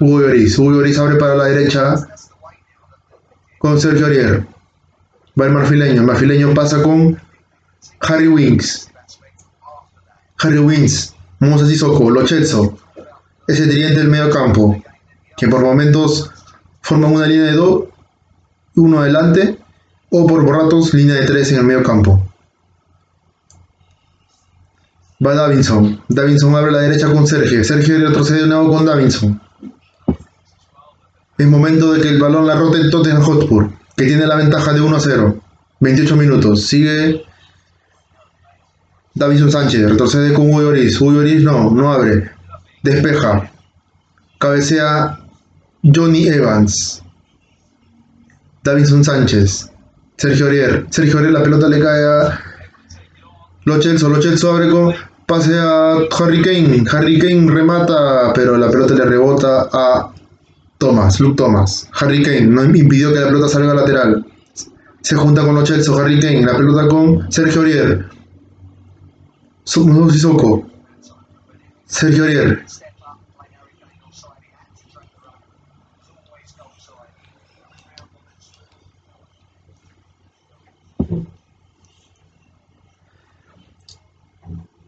Hugo 0.00 0.20
Lloris. 0.20 0.58
Hugo 0.58 0.72
Lloris 0.72 0.98
abre 0.98 1.16
para 1.16 1.34
la 1.34 1.44
derecha 1.44 1.96
con 3.58 3.80
Sergio 3.80 4.06
Arier. 4.06 4.46
Va 5.38 5.46
el 5.46 5.52
marfileño. 5.52 6.00
El 6.00 6.06
marfileño 6.06 6.54
pasa 6.54 6.82
con 6.82 7.20
Harry 8.00 8.28
Winks. 8.28 8.88
Harry 10.38 10.58
Winks. 10.58 11.14
Musa 11.40 11.66
Sissoko. 11.66 12.10
Lo 12.10 12.24
Chelso. 12.24 12.78
Ese 13.46 13.66
tridente 13.66 13.98
del 13.98 14.08
medio 14.08 14.30
campo. 14.30 14.82
Que 15.36 15.48
por 15.48 15.62
momentos 15.62 16.30
forman 16.82 17.12
una 17.12 17.26
línea 17.26 17.46
de 17.46 17.52
dos. 17.52 17.84
Uno 18.76 19.00
adelante. 19.00 19.58
O 20.10 20.26
por 20.26 20.46
ratos 20.46 20.94
línea 20.94 21.16
de 21.16 21.26
tres 21.26 21.52
en 21.52 21.58
el 21.58 21.64
medio 21.64 21.82
campo. 21.82 22.24
Va 25.24 25.34
Davinson. 25.34 26.00
Davinson 26.08 26.54
abre 26.54 26.70
la 26.70 26.80
derecha 26.80 27.12
con 27.12 27.26
Sergio. 27.26 27.62
Sergio 27.64 27.98
retrocede 27.98 28.42
de 28.42 28.46
nuevo 28.46 28.72
con 28.72 28.86
Davinson. 28.86 29.40
Es 31.38 31.46
momento 31.46 31.92
de 31.92 32.00
que 32.00 32.08
el 32.08 32.20
balón 32.20 32.48
la 32.48 32.56
rote 32.56 32.78
el 32.78 32.90
Tottenham 32.90 33.22
Hotspur, 33.22 33.70
que 33.96 34.06
tiene 34.06 34.26
la 34.26 34.34
ventaja 34.34 34.72
de 34.72 34.80
1 34.80 34.96
a 34.96 35.00
0. 35.00 35.40
28 35.80 36.16
minutos. 36.16 36.66
Sigue 36.66 37.22
Davinson 39.14 39.52
Sánchez. 39.52 39.90
Retrocede 39.90 40.34
con 40.34 40.48
Hugo 40.48 40.62
Lloris. 40.62 41.00
Hugo 41.00 41.12
Lloris 41.12 41.44
no, 41.44 41.70
no 41.70 41.92
abre. 41.92 42.30
Despeja. 42.82 43.50
Cabecea 44.38 45.20
Johnny 45.84 46.26
Evans. 46.26 47.04
Davinson 48.64 49.04
Sánchez. 49.04 49.70
Sergio 50.16 50.46
Arier. 50.46 50.86
Sergio 50.90 51.18
Arier, 51.18 51.32
la 51.32 51.42
pelota 51.44 51.68
le 51.68 51.78
cae 51.78 52.04
a 52.04 52.40
Lo 53.64 53.78
Chelso. 53.78 54.08
Lo 54.08 54.18
Chelso 54.18 54.50
abre 54.50 54.68
con 54.70 54.92
pase 55.26 55.56
a 55.56 55.98
Harry 56.18 56.42
Kane. 56.42 56.84
Harry 56.90 57.20
Kane 57.20 57.48
remata, 57.48 58.32
pero 58.34 58.56
la 58.56 58.68
pelota 58.68 58.94
le 58.94 59.04
rebota 59.04 59.68
a 59.72 60.12
Thomas, 60.78 61.18
Luke 61.18 61.36
Thomas. 61.36 61.88
Harry 62.00 62.22
Kane 62.22 62.42
no 62.42 62.64
impidió 62.64 63.12
que 63.12 63.20
la 63.20 63.26
pelota 63.26 63.48
salga 63.48 63.74
lateral. 63.74 64.24
Se 65.00 65.16
junta 65.16 65.44
con 65.44 65.56
los 65.56 65.68
Chelsea, 65.68 65.94
Harry 65.94 66.20
Kane. 66.20 66.46
La 66.46 66.56
pelota 66.56 66.86
con 66.88 67.30
Sergio 67.32 67.62
Orier. 67.62 68.08
Sissoko. 69.64 70.70
Sergio 71.86 72.24
Orier. 72.24 72.64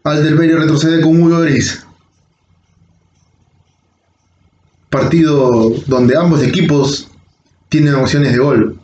Alderweireld 0.04 0.60
retrocede 0.60 1.02
con 1.02 1.20
Hugo 1.20 1.30
Lloris. 1.30 1.86
Partido 4.90 5.70
donde 5.86 6.16
ambos 6.16 6.42
equipos 6.42 7.08
tienen 7.68 7.94
opciones 7.94 8.32
de 8.32 8.38
gol. 8.38 8.78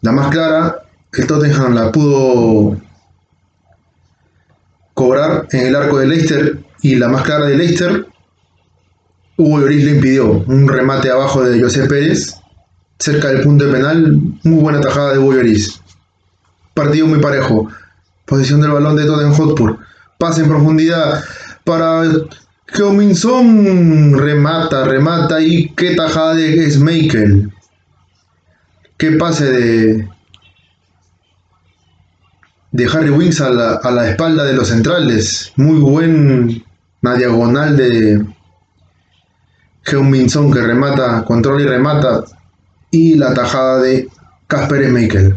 La 0.00 0.12
más 0.12 0.30
clara, 0.30 0.82
el 1.12 1.26
Tottenham 1.26 1.74
la 1.74 1.92
pudo 1.92 2.76
cobrar 4.94 5.46
en 5.52 5.66
el 5.66 5.76
arco 5.76 5.98
de 5.98 6.06
Leicester 6.06 6.58
y 6.82 6.96
la 6.96 7.08
más 7.08 7.22
clara 7.22 7.46
de 7.46 7.56
Leicester, 7.56 8.06
Hugo 9.36 9.60
Lloris 9.60 9.84
le 9.84 9.90
impidió 9.92 10.30
un 10.30 10.68
remate 10.68 11.10
abajo 11.10 11.42
de 11.42 11.60
José 11.62 11.86
Pérez, 11.86 12.36
cerca 12.98 13.28
del 13.28 13.42
punto 13.42 13.66
de 13.66 13.72
penal, 13.72 14.20
muy 14.42 14.62
buena 14.62 14.80
tajada 14.80 15.12
de 15.12 15.18
Hugo 15.18 15.34
Lloris. 15.34 15.80
Partido 16.74 17.06
muy 17.06 17.20
parejo. 17.20 17.68
Posición 18.26 18.60
del 18.60 18.70
balón 18.70 18.96
de 18.96 19.04
Tottenham 19.04 19.34
Hotspur. 19.34 19.78
Pase 20.18 20.42
en 20.42 20.48
profundidad 20.48 21.22
para 21.64 22.02
Geominson. 22.72 24.18
Remata, 24.18 24.84
remata 24.84 25.40
y 25.40 25.68
qué 25.74 25.94
tajada 25.94 26.34
de 26.34 26.70
Schmeichel. 26.70 27.52
Qué 28.96 29.12
pase 29.12 29.44
de, 29.44 30.08
de 32.70 32.84
Harry 32.86 33.10
Winks 33.10 33.40
a 33.40 33.50
la, 33.50 33.72
a 33.74 33.90
la 33.90 34.08
espalda 34.08 34.44
de 34.44 34.54
los 34.54 34.68
centrales. 34.68 35.52
Muy 35.56 35.80
buen 35.80 36.64
una 37.02 37.14
diagonal 37.14 37.76
de 37.76 38.24
Geominson 39.82 40.52
que 40.52 40.62
remata, 40.62 41.24
controla 41.24 41.62
y 41.62 41.66
remata. 41.66 42.24
Y 42.90 43.14
la 43.14 43.34
tajada 43.34 43.82
de 43.82 44.08
Casper 44.46 44.86
Schmeichel. 44.86 45.36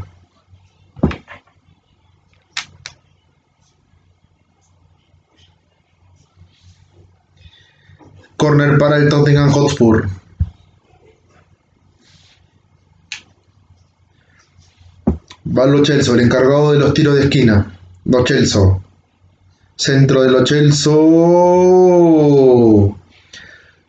Corner 8.46 8.78
para 8.78 8.98
el 8.98 9.10
Tottenham 9.10 9.50
Hotspur. 9.50 10.08
Va 15.58 15.66
Lo 15.66 15.84
Celso, 15.84 16.14
el 16.14 16.20
encargado 16.20 16.72
de 16.72 16.78
los 16.78 16.94
tiros 16.94 17.16
de 17.16 17.24
esquina. 17.24 17.76
Centro 19.76 20.22
de 20.22 20.30
Lo 20.30 20.46
Celso. 20.46 20.96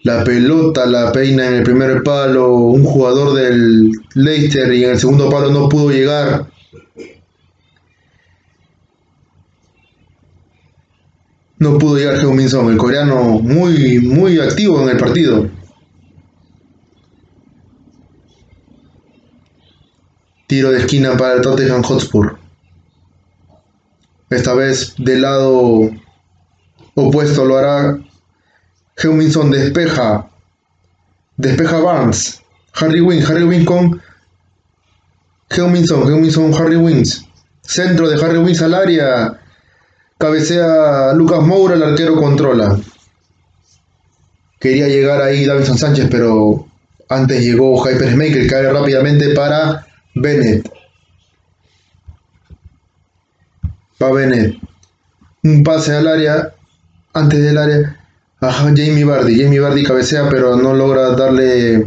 La 0.04 0.24
pelota 0.24 0.86
la 0.86 1.12
peina 1.12 1.48
en 1.48 1.56
el 1.56 1.62
primer 1.62 2.02
palo. 2.02 2.54
Un 2.54 2.82
jugador 2.82 3.34
del 3.34 3.92
Leicester 4.14 4.72
y 4.72 4.84
en 4.84 4.92
el 4.92 4.98
segundo 4.98 5.28
palo 5.28 5.50
no 5.50 5.68
pudo 5.68 5.90
llegar. 5.90 6.46
No 11.58 11.78
pudo 11.78 11.96
llegar 11.96 12.20
Heung 12.20 12.36
Min 12.36 12.48
Son, 12.48 12.70
el 12.70 12.76
coreano 12.76 13.40
muy, 13.40 14.00
muy 14.00 14.38
activo 14.38 14.82
en 14.82 14.90
el 14.90 14.98
partido. 14.98 15.48
Tiro 20.46 20.70
de 20.70 20.78
esquina 20.78 21.16
para 21.16 21.34
el 21.34 21.40
Tottenham 21.40 21.82
Hotspur. 21.82 22.38
Esta 24.30 24.54
vez 24.54 24.94
del 24.98 25.22
lado 25.22 25.90
opuesto 26.94 27.44
lo 27.44 27.56
hará 27.56 27.98
Heung 28.96 29.16
Min 29.16 29.32
Son, 29.32 29.50
despeja. 29.50 30.28
Despeja 31.36 31.78
Barnes. 31.78 32.42
Harry 32.74 33.00
Wing, 33.00 33.22
Harry 33.26 33.44
Wing 33.44 33.64
con 33.64 34.02
Heung 35.50 35.72
Min 35.72 35.86
Son, 35.86 36.02
Heung 36.02 36.20
Min 36.20 36.30
Son, 36.30 36.52
Harry 36.54 36.76
Wings. 36.76 37.24
Centro 37.62 38.08
de 38.08 38.22
Harry 38.22 38.38
Wings 38.38 38.62
al 38.62 38.74
área 38.74 39.40
Cabecea 40.18 41.12
Lucas 41.12 41.42
Moura, 41.42 41.74
el 41.74 41.82
arquero 41.82 42.16
controla. 42.16 42.78
Quería 44.58 44.88
llegar 44.88 45.20
ahí 45.20 45.44
Davidson 45.44 45.76
Sánchez, 45.76 46.08
pero 46.10 46.66
antes 47.08 47.42
llegó 47.42 47.76
Hyper 47.86 48.48
cae 48.48 48.72
rápidamente 48.72 49.34
para 49.34 49.86
Bennett. 50.14 50.68
Va 54.02 54.10
Bennett. 54.10 54.56
Un 55.42 55.62
pase 55.62 55.94
al 55.94 56.08
área, 56.08 56.54
antes 57.12 57.42
del 57.42 57.58
área, 57.58 58.00
a 58.40 58.52
Jamie 58.52 59.04
Bardi. 59.04 59.40
Jamie 59.40 59.60
Bardi 59.60 59.84
cabecea, 59.84 60.28
pero 60.30 60.56
no 60.56 60.74
logra 60.74 61.10
darle 61.10 61.84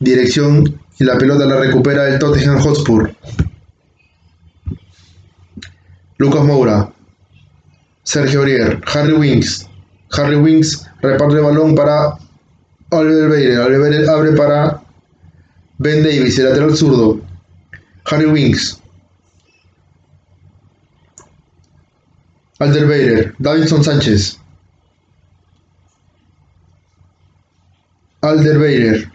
dirección 0.00 0.80
y 0.98 1.04
la 1.04 1.16
pelota 1.16 1.46
la 1.46 1.56
recupera 1.56 2.08
el 2.08 2.18
Tottenham 2.18 2.58
Hotspur. 2.60 3.14
Lucas 6.18 6.44
Moura. 6.44 6.92
Sergio 8.08 8.40
Aurier, 8.40 8.80
Harry 8.86 9.12
Winks. 9.12 9.68
Harry 10.12 10.36
Winks 10.36 10.86
reparte 11.02 11.34
el 11.34 11.42
balón 11.42 11.74
para 11.74 12.16
Oliver 12.88 13.28
Bailey. 13.28 13.56
Oliver 13.56 14.08
abre 14.08 14.32
para 14.32 14.82
Ben 15.76 16.02
Davis, 16.02 16.38
el 16.38 16.46
lateral 16.46 16.74
zurdo. 16.74 17.20
Harry 18.06 18.24
Winks. 18.24 18.80
Alder 22.60 23.34
Davidson 23.38 23.84
Sánchez. 23.84 24.38
Alderweireld. 28.22 29.12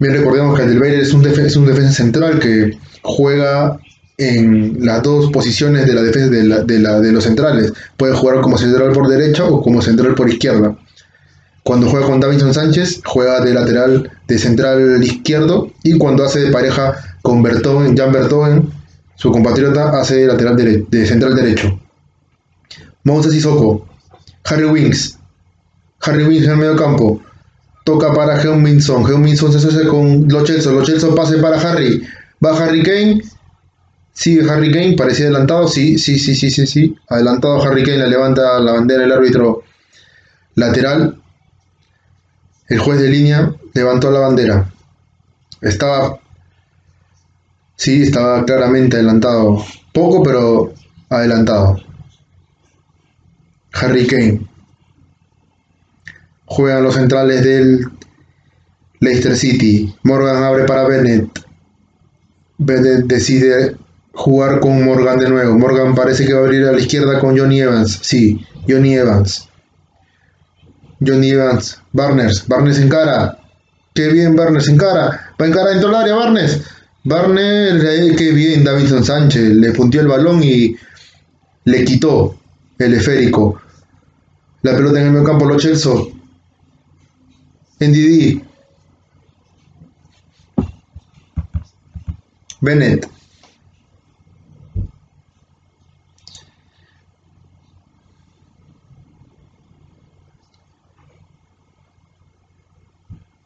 Bien, 0.00 0.14
recordemos 0.14 0.56
que 0.56 0.64
Alderweireld 0.64 1.02
es 1.02 1.14
un, 1.14 1.24
es 1.24 1.54
un 1.54 1.66
defensa 1.66 1.92
central 1.92 2.40
que 2.40 2.76
juega 3.02 3.78
en 4.20 4.84
las 4.84 5.02
dos 5.02 5.30
posiciones 5.32 5.86
de 5.86 5.94
la 5.94 6.02
defensa 6.02 6.28
de, 6.28 6.42
de, 6.42 7.12
los 7.12 7.24
centrales. 7.24 7.72
Puede 7.96 8.12
jugar 8.12 8.42
como 8.42 8.58
central 8.58 8.92
por 8.92 9.08
derecha 9.08 9.44
o 9.46 9.62
como 9.62 9.80
central 9.80 10.14
por 10.14 10.28
izquierda. 10.28 10.76
Cuando 11.62 11.88
juega 11.88 12.06
con 12.06 12.20
Davinson 12.20 12.52
Sánchez, 12.52 13.00
juega 13.02 13.40
de 13.40 13.54
lateral 13.54 14.10
de 14.28 14.38
central 14.38 15.02
izquierdo 15.02 15.70
y 15.82 15.96
cuando 15.96 16.24
hace 16.24 16.40
de 16.40 16.52
pareja 16.52 16.96
con 17.22 17.42
Bertoven, 17.42 17.96
Jan 17.96 18.12
Bertoven, 18.12 18.70
su 19.16 19.32
compatriota, 19.32 19.88
hace 19.98 20.16
de 20.16 20.26
lateral 20.26 20.86
de, 20.90 21.06
central 21.06 21.34
derecho. 21.34 21.80
Moses 23.04 23.32
Sissoko, 23.32 23.88
Harry 24.44 24.64
Winks, 24.64 25.18
Harry 26.02 26.24
Winks 26.24 26.44
en 26.44 26.50
el 26.50 26.56
medio 26.58 26.76
campo, 26.76 27.22
toca 27.84 28.12
para 28.12 28.38
Heung-Min-Son, 28.42 29.02
Heung-Min-Son 29.06 29.50
se 29.50 29.66
hace 29.66 29.88
con 29.88 30.28
Lo 30.28 30.44
Celso, 30.44 31.14
pase 31.14 31.38
para 31.38 31.58
Harry, 31.58 32.02
va 32.44 32.56
Harry 32.58 32.82
Kane, 32.82 33.22
Sigue 34.12 34.50
Harry 34.50 34.70
Kane, 34.70 34.96
parecía 34.96 35.26
adelantado, 35.26 35.68
sí, 35.68 35.98
sí, 35.98 36.18
sí, 36.18 36.34
sí, 36.34 36.50
sí, 36.50 36.66
sí. 36.66 36.96
Adelantado 37.08 37.62
Harry 37.62 37.82
Kane, 37.82 37.98
le 37.98 38.08
levanta 38.08 38.58
la 38.60 38.72
bandera 38.72 39.04
el 39.04 39.12
árbitro 39.12 39.62
lateral. 40.54 41.20
El 42.68 42.78
juez 42.78 43.00
de 43.00 43.08
línea 43.08 43.54
levantó 43.74 44.10
la 44.10 44.20
bandera. 44.20 44.70
Estaba, 45.60 46.18
sí, 47.76 48.02
estaba 48.02 48.44
claramente 48.44 48.96
adelantado. 48.96 49.64
Poco, 49.92 50.22
pero 50.22 50.72
adelantado. 51.08 51.80
Harry 53.72 54.06
Kane. 54.06 54.46
Juegan 56.46 56.82
los 56.82 56.94
centrales 56.94 57.44
del 57.44 57.86
Leicester 59.00 59.36
City. 59.36 59.94
Morgan 60.02 60.42
abre 60.42 60.64
para 60.64 60.84
Bennett. 60.84 61.28
Bennett 62.58 63.06
decide 63.06 63.76
jugar 64.20 64.60
con 64.60 64.84
Morgan 64.84 65.18
de 65.18 65.30
nuevo. 65.30 65.58
Morgan 65.58 65.94
parece 65.94 66.26
que 66.26 66.34
va 66.34 66.40
a 66.40 66.42
abrir 66.42 66.66
a 66.66 66.72
la 66.72 66.78
izquierda 66.78 67.18
con 67.18 67.38
Johnny 67.38 67.60
Evans. 67.60 68.00
Sí, 68.02 68.44
Johnny 68.68 68.94
Evans. 68.94 69.48
Johnny 71.00 71.30
Evans. 71.30 71.80
Barnes. 71.92 72.46
Barnes 72.46 72.78
en 72.78 72.90
cara. 72.90 73.38
Qué 73.94 74.08
bien 74.08 74.36
Barnes 74.36 74.68
en 74.68 74.76
cara. 74.76 75.32
Va 75.40 75.46
en 75.46 75.52
cara 75.52 75.70
dentro 75.70 75.88
del 75.88 75.96
área 75.96 76.14
Barnes. 76.14 76.60
Barnes, 77.02 77.82
eh, 77.82 78.14
qué 78.16 78.32
bien 78.32 78.62
Davidson 78.62 79.02
Sánchez. 79.02 79.54
Le 79.54 79.72
puntió 79.72 80.02
el 80.02 80.08
balón 80.08 80.42
y 80.42 80.76
le 81.64 81.84
quitó 81.84 82.38
el 82.78 82.92
esférico. 82.92 83.58
La 84.60 84.76
pelota 84.76 85.00
en 85.00 85.06
el 85.06 85.12
medio 85.12 85.24
campo, 85.24 85.46
lo 85.46 85.56
Chelso. 85.56 86.12
Didi. 87.78 88.44
Bennett. 92.60 93.19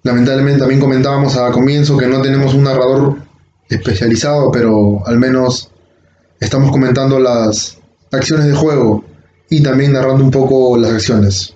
Lamentablemente 0.05 0.61
también 0.61 0.81
comentábamos 0.81 1.35
a 1.37 1.51
comienzo 1.51 1.97
que 1.97 2.07
no 2.07 2.21
tenemos 2.21 2.53
un 2.53 2.65
narrador 2.65 3.17
especializado, 3.71 4.53
pero 4.53 5.05
al 5.07 5.19
menos 5.19 5.71
estamos 6.39 6.71
comentando 6.71 7.19
las 7.19 7.79
acciones 8.13 8.47
de 8.47 8.53
juego 8.53 9.03
y 9.49 9.63
también 9.63 9.95
narrando 9.95 10.23
un 10.23 10.31
poco 10.31 10.77
las 10.77 10.93
acciones. 10.93 11.55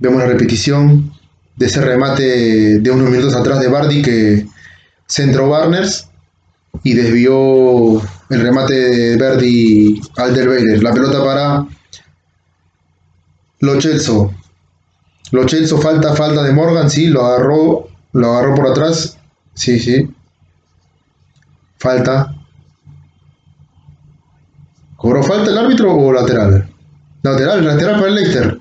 Vemos 0.00 0.18
la 0.18 0.26
repetición 0.26 1.12
de 1.56 1.66
ese 1.66 1.80
remate 1.80 2.80
de 2.80 2.90
unos 2.90 3.10
minutos 3.10 3.36
atrás 3.36 3.60
de 3.60 3.68
Bardi 3.68 4.02
que 4.02 4.46
centró 5.06 5.48
Barners 5.48 6.08
y 6.82 6.94
desvió 6.94 8.02
el 8.30 8.40
remate 8.42 8.74
de 8.74 9.16
Verdi 9.16 10.00
Alderweireld. 10.16 10.82
La 10.82 10.92
pelota 10.92 11.24
para 11.24 11.66
Lo 13.60 13.80
Celso. 13.80 14.32
Lo 15.32 15.48
Celso, 15.48 15.78
falta, 15.78 16.14
falta 16.14 16.42
de 16.42 16.52
Morgan, 16.52 16.90
sí, 16.90 17.06
lo 17.06 17.24
agarró, 17.26 17.88
lo 18.12 18.32
agarró 18.32 18.54
por 18.54 18.68
atrás. 18.68 19.18
Sí, 19.54 19.78
sí. 19.78 20.08
Falta. 21.78 22.34
¿Cobró 24.96 25.22
falta 25.22 25.50
el 25.50 25.58
árbitro 25.58 25.94
o 25.94 26.12
lateral? 26.12 26.68
Lateral, 27.22 27.64
lateral 27.64 27.96
para 27.96 28.08
el 28.08 28.14
Leicester. 28.14 28.58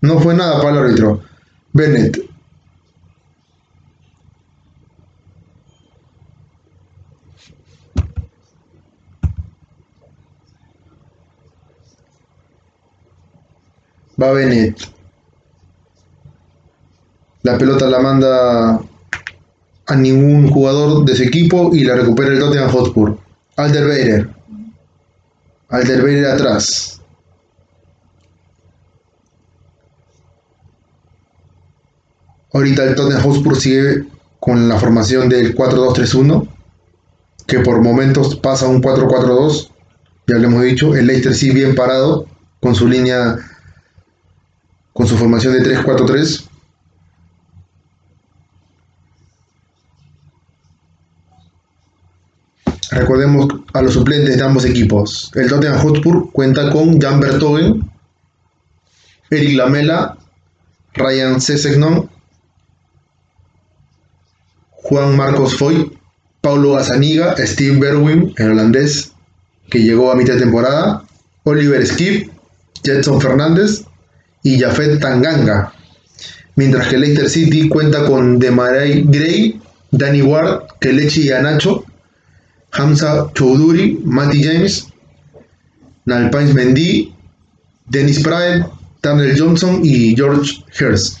No 0.00 0.18
fue 0.20 0.34
nada 0.34 0.58
para 0.58 0.70
el 0.70 0.78
árbitro. 0.78 1.22
Bennett. 1.72 2.27
Va 14.20 14.32
Bennett. 14.32 14.76
La 17.42 17.56
pelota 17.56 17.88
la 17.88 18.00
manda 18.00 18.80
a 19.86 19.96
ningún 19.96 20.50
jugador 20.50 21.04
de 21.04 21.12
ese 21.12 21.24
equipo 21.24 21.70
y 21.72 21.84
la 21.84 21.94
recupera 21.94 22.32
el 22.32 22.40
Tottenham 22.40 22.70
Hotspur. 22.70 23.18
Alderweireld. 23.56 24.34
Alderweireld 25.68 26.26
atrás. 26.26 27.00
Ahorita 32.52 32.84
el 32.84 32.94
Tottenham 32.96 33.22
Hotspur 33.22 33.56
sigue 33.56 34.04
con 34.40 34.68
la 34.68 34.78
formación 34.78 35.28
del 35.28 35.54
4-2-3-1, 35.54 36.48
que 37.46 37.60
por 37.60 37.82
momentos 37.82 38.36
pasa 38.36 38.66
un 38.66 38.82
4-4-2, 38.82 39.70
ya 40.26 40.38
lo 40.38 40.48
hemos 40.48 40.62
dicho, 40.62 40.94
el 40.94 41.06
Leicester 41.06 41.34
sí 41.34 41.50
bien 41.50 41.74
parado, 41.74 42.26
con 42.60 42.74
su 42.74 42.88
línea 42.88 43.36
con 44.98 45.06
su 45.06 45.16
formación 45.16 45.52
de 45.52 45.62
3-4-3. 45.62 46.44
Recordemos 52.90 53.48
a 53.74 53.82
los 53.82 53.94
suplentes 53.94 54.36
de 54.36 54.42
ambos 54.42 54.64
equipos. 54.64 55.30
El 55.36 55.48
Tottenham 55.48 55.78
Hotspur 55.78 56.32
cuenta 56.32 56.72
con 56.72 57.00
Jan 57.00 57.20
Bertogen, 57.20 57.88
Eric 59.30 59.56
Lamela, 59.56 60.18
Ryan 60.94 61.40
Sessegnon, 61.40 62.10
Juan 64.72 65.16
Marcos 65.16 65.56
Foy, 65.56 65.96
Paulo 66.40 66.76
Azaniga, 66.76 67.36
Steve 67.46 67.78
Berwin, 67.78 68.34
el 68.36 68.50
holandés 68.50 69.12
que 69.70 69.78
llegó 69.78 70.10
a 70.10 70.16
mitad 70.16 70.34
de 70.34 70.40
temporada, 70.40 71.04
Oliver 71.44 71.86
Skip, 71.86 72.32
Jetson 72.82 73.20
Fernández, 73.20 73.84
y 74.48 74.58
Jafet 74.58 74.98
Tanganga, 74.98 75.74
mientras 76.56 76.88
que 76.88 76.96
Leicester 76.96 77.28
City 77.28 77.68
cuenta 77.68 78.06
con 78.06 78.38
Demaray 78.38 79.02
Gray, 79.06 79.60
Danny 79.90 80.22
Ward, 80.22 80.68
Kelechi 80.80 81.30
Anacho, 81.30 81.84
Hamza 82.72 83.30
Choudhury, 83.34 84.00
Matty 84.04 84.42
James, 84.42 84.88
Nalpines 86.06 86.54
Mendy, 86.54 87.14
Dennis 87.90 88.20
Pratt, 88.20 88.70
Daniel 89.02 89.38
Johnson 89.38 89.80
y 89.82 90.16
George 90.16 90.64
Hurst. 90.80 91.18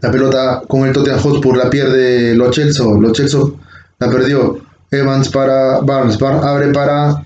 La 0.00 0.10
pelota 0.10 0.62
con 0.66 0.86
el 0.86 0.92
Tottenham 0.92 1.20
Hotspur 1.20 1.56
la 1.56 1.70
pierde 1.70 2.34
Lo 2.34 2.52
Celso. 2.52 3.00
Lo 3.00 3.14
Celso 3.14 3.58
la 4.00 4.10
perdió. 4.10 4.60
Evans 4.90 5.28
para 5.28 5.78
Barnes. 5.80 6.18
Barnes 6.18 6.44
abre 6.44 6.72
para 6.72 7.24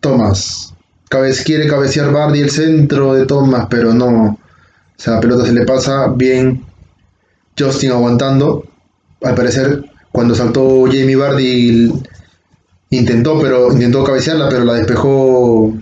Thomas 0.00 0.71
quiere 1.44 1.68
cabecear 1.68 2.12
Bardi 2.12 2.40
el 2.40 2.50
centro 2.50 3.14
de 3.14 3.26
Thomas, 3.26 3.66
pero 3.68 3.92
no. 3.92 4.24
O 4.24 4.38
sea, 4.96 5.14
la 5.14 5.20
pelota 5.20 5.44
se 5.44 5.52
le 5.52 5.64
pasa 5.64 6.08
bien. 6.08 6.64
Justin 7.58 7.92
aguantando. 7.92 8.64
Al 9.22 9.34
parecer, 9.34 9.84
cuando 10.10 10.34
saltó 10.34 10.84
Jamie 10.86 11.16
Bardi, 11.16 11.92
intentó, 12.90 13.40
pero 13.40 13.72
intentó 13.72 14.04
cabecearla, 14.04 14.48
pero 14.48 14.64
la 14.64 14.74
despejó 14.74 15.74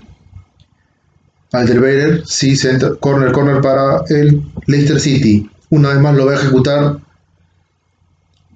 Alderweireld. 1.53 2.25
Sí, 2.27 2.57
corner, 3.01 3.33
corner 3.33 3.61
para 3.61 4.03
el 4.09 4.43
Leicester 4.67 5.01
City. 5.01 5.49
Una 5.71 5.91
vez 5.91 6.01
más 6.01 6.15
lo 6.17 6.27
va 6.27 6.33
a 6.33 6.37
ejecutar 6.37 6.99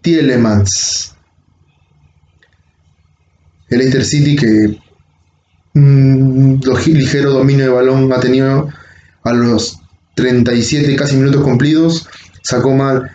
Tielemans. 0.03 1.15
El 3.69 3.79
Leicester 3.79 4.05
City 4.05 4.37
que 4.37 4.79
un 5.75 6.61
ligero 6.87 7.33
dominio 7.33 7.65
de 7.65 7.71
balón 7.71 8.13
ha 8.13 8.21
tenido 8.21 8.69
a 9.25 9.33
los 9.33 9.81
37 10.15 10.95
casi 10.97 11.17
minutos 11.17 11.43
cumplidos. 11.43 12.09
Sacó 12.43 12.73
mal 12.73 13.11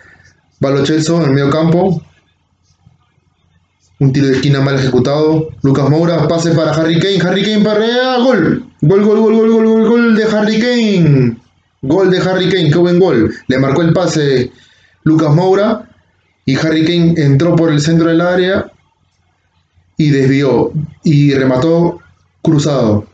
Va 0.62 0.70
Lo 0.70 0.84
Celso 0.84 1.16
en 1.18 1.28
el 1.28 1.34
medio 1.34 1.50
campo. 1.50 2.02
Un 3.98 4.12
tiro 4.12 4.26
de 4.26 4.34
esquina 4.34 4.60
mal 4.60 4.74
ejecutado. 4.74 5.48
Lucas 5.62 5.88
Moura, 5.88 6.28
pase 6.28 6.52
para 6.52 6.72
Harry 6.72 6.98
Kane. 6.98 7.20
Harry 7.22 7.42
Kane 7.42 7.64
para 7.64 8.18
gol. 8.18 8.66
Gol, 8.82 9.04
gol, 9.04 9.20
gol, 9.20 9.34
gol, 9.34 9.50
gol, 9.50 9.66
gol, 9.66 9.88
gol 9.88 10.16
de 10.16 10.24
Harry 10.24 10.60
Kane. 10.60 11.36
Gol 11.82 12.10
de 12.10 12.18
Harry 12.18 12.50
Kane, 12.50 12.70
qué 12.70 12.78
buen 12.78 12.98
gol. 12.98 13.34
Le 13.48 13.58
marcó 13.58 13.82
el 13.82 13.92
pase 13.94 14.52
Lucas 15.04 15.34
Moura. 15.34 15.88
Y 16.44 16.56
Harry 16.56 16.84
Kane 16.84 17.14
entró 17.16 17.56
por 17.56 17.70
el 17.70 17.80
centro 17.80 18.08
del 18.08 18.20
área 18.20 18.70
y 19.96 20.10
desvió. 20.10 20.72
Y 21.04 21.32
remató 21.34 22.00
cruzado. 22.42 23.06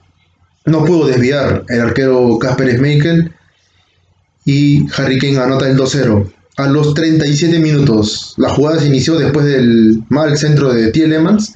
No 0.65 0.85
pudo 0.85 1.07
desviar 1.07 1.65
el 1.69 1.81
arquero 1.81 2.39
Casper 2.39 2.75
Schmeichel. 2.77 3.33
Y 4.45 4.87
Harry 4.97 5.19
Kane 5.19 5.39
anota 5.39 5.69
el 5.69 5.77
2-0 5.77 6.33
a 6.57 6.67
los 6.67 6.95
37 6.95 7.59
minutos. 7.59 8.35
La 8.37 8.49
jugada 8.49 8.81
se 8.81 8.87
inició 8.87 9.19
después 9.19 9.45
del 9.47 10.03
mal 10.09 10.37
centro 10.39 10.73
de 10.73 10.91
Tielemans, 10.91 11.55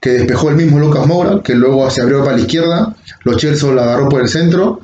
que 0.00 0.10
despejó 0.10 0.50
el 0.50 0.56
mismo 0.56 0.78
Lucas 0.78 1.06
Moura, 1.06 1.40
que 1.42 1.54
luego 1.54 1.88
se 1.90 2.02
abrió 2.02 2.22
para 2.24 2.36
la 2.36 2.42
izquierda. 2.42 2.96
Los 3.22 3.38
Chelsea 3.38 3.72
la 3.72 3.84
agarró 3.84 4.08
por 4.08 4.20
el 4.20 4.28
centro, 4.28 4.80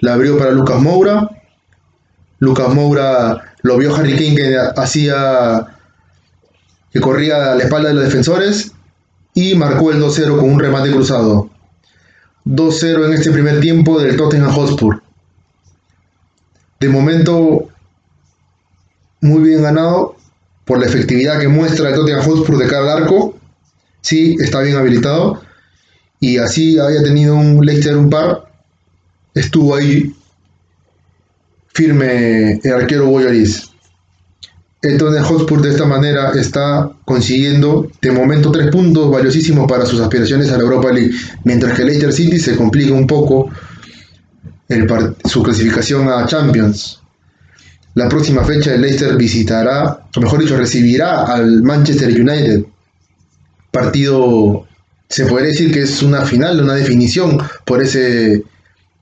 la 0.00 0.14
abrió 0.14 0.36
para 0.36 0.50
Lucas 0.50 0.80
Moura. 0.80 1.30
Lucas 2.40 2.74
Moura 2.74 3.54
lo 3.62 3.78
vio 3.78 3.94
Harry 3.94 4.14
Kane 4.14 4.34
que 4.34 4.58
hacía 4.76 5.68
que 6.92 7.00
corría 7.00 7.52
a 7.52 7.54
la 7.56 7.64
espalda 7.64 7.88
de 7.88 7.94
los 7.94 8.04
defensores 8.04 8.72
y 9.34 9.54
marcó 9.56 9.90
el 9.90 10.00
2-0 10.00 10.38
con 10.38 10.50
un 10.50 10.60
remate 10.60 10.90
cruzado. 10.90 11.50
2-0 12.44 13.06
en 13.06 13.12
este 13.14 13.30
primer 13.30 13.60
tiempo 13.60 14.00
del 14.00 14.16
Tottenham 14.16 14.52
Hotspur. 14.52 15.02
De 16.80 16.88
momento 16.88 17.68
muy 19.20 19.42
bien 19.42 19.62
ganado 19.62 20.16
por 20.64 20.78
la 20.78 20.86
efectividad 20.86 21.40
que 21.40 21.48
muestra 21.48 21.88
el 21.88 21.94
Tottenham 21.94 22.24
Hotspur 22.24 22.58
de 22.58 22.66
cara 22.66 22.92
al 22.92 23.02
arco. 23.02 23.38
Sí, 24.02 24.36
está 24.38 24.60
bien 24.60 24.76
habilitado. 24.76 25.42
Y 26.20 26.38
así 26.38 26.78
había 26.78 27.02
tenido 27.02 27.34
un 27.34 27.64
Leicester 27.64 27.96
un 27.96 28.10
par. 28.10 28.50
Estuvo 29.34 29.74
ahí 29.74 30.14
firme 31.72 32.60
el 32.62 32.72
arquero 32.72 33.06
Boyaris. 33.06 33.70
Tottenham 34.92 35.24
Hotspur 35.24 35.62
de 35.62 35.70
esta 35.70 35.86
manera 35.86 36.32
está 36.32 36.90
consiguiendo 37.04 37.90
de 38.02 38.12
momento 38.12 38.52
tres 38.52 38.70
puntos 38.70 39.10
valiosísimos 39.10 39.66
para 39.66 39.86
sus 39.86 40.00
aspiraciones 40.00 40.52
a 40.52 40.58
la 40.58 40.64
Europa 40.64 40.92
League, 40.92 41.12
mientras 41.44 41.72
que 41.72 41.84
Leicester 41.84 42.12
City 42.12 42.38
se 42.38 42.54
complica 42.54 42.92
un 42.92 43.06
poco 43.06 43.50
su 45.24 45.42
clasificación 45.42 46.08
a 46.08 46.26
Champions. 46.26 47.00
La 47.94 48.08
próxima 48.08 48.44
fecha 48.44 48.74
el 48.74 48.82
Leicester 48.82 49.16
visitará, 49.16 50.00
o 50.14 50.20
mejor 50.20 50.40
dicho, 50.40 50.56
recibirá 50.56 51.24
al 51.24 51.62
Manchester 51.62 52.08
United. 52.08 52.64
Partido, 53.70 54.66
se 55.08 55.26
podría 55.26 55.48
decir 55.48 55.72
que 55.72 55.82
es 55.82 56.02
una 56.02 56.22
final, 56.22 56.60
una 56.60 56.74
definición 56.74 57.38
por 57.64 57.82
ese 57.82 58.42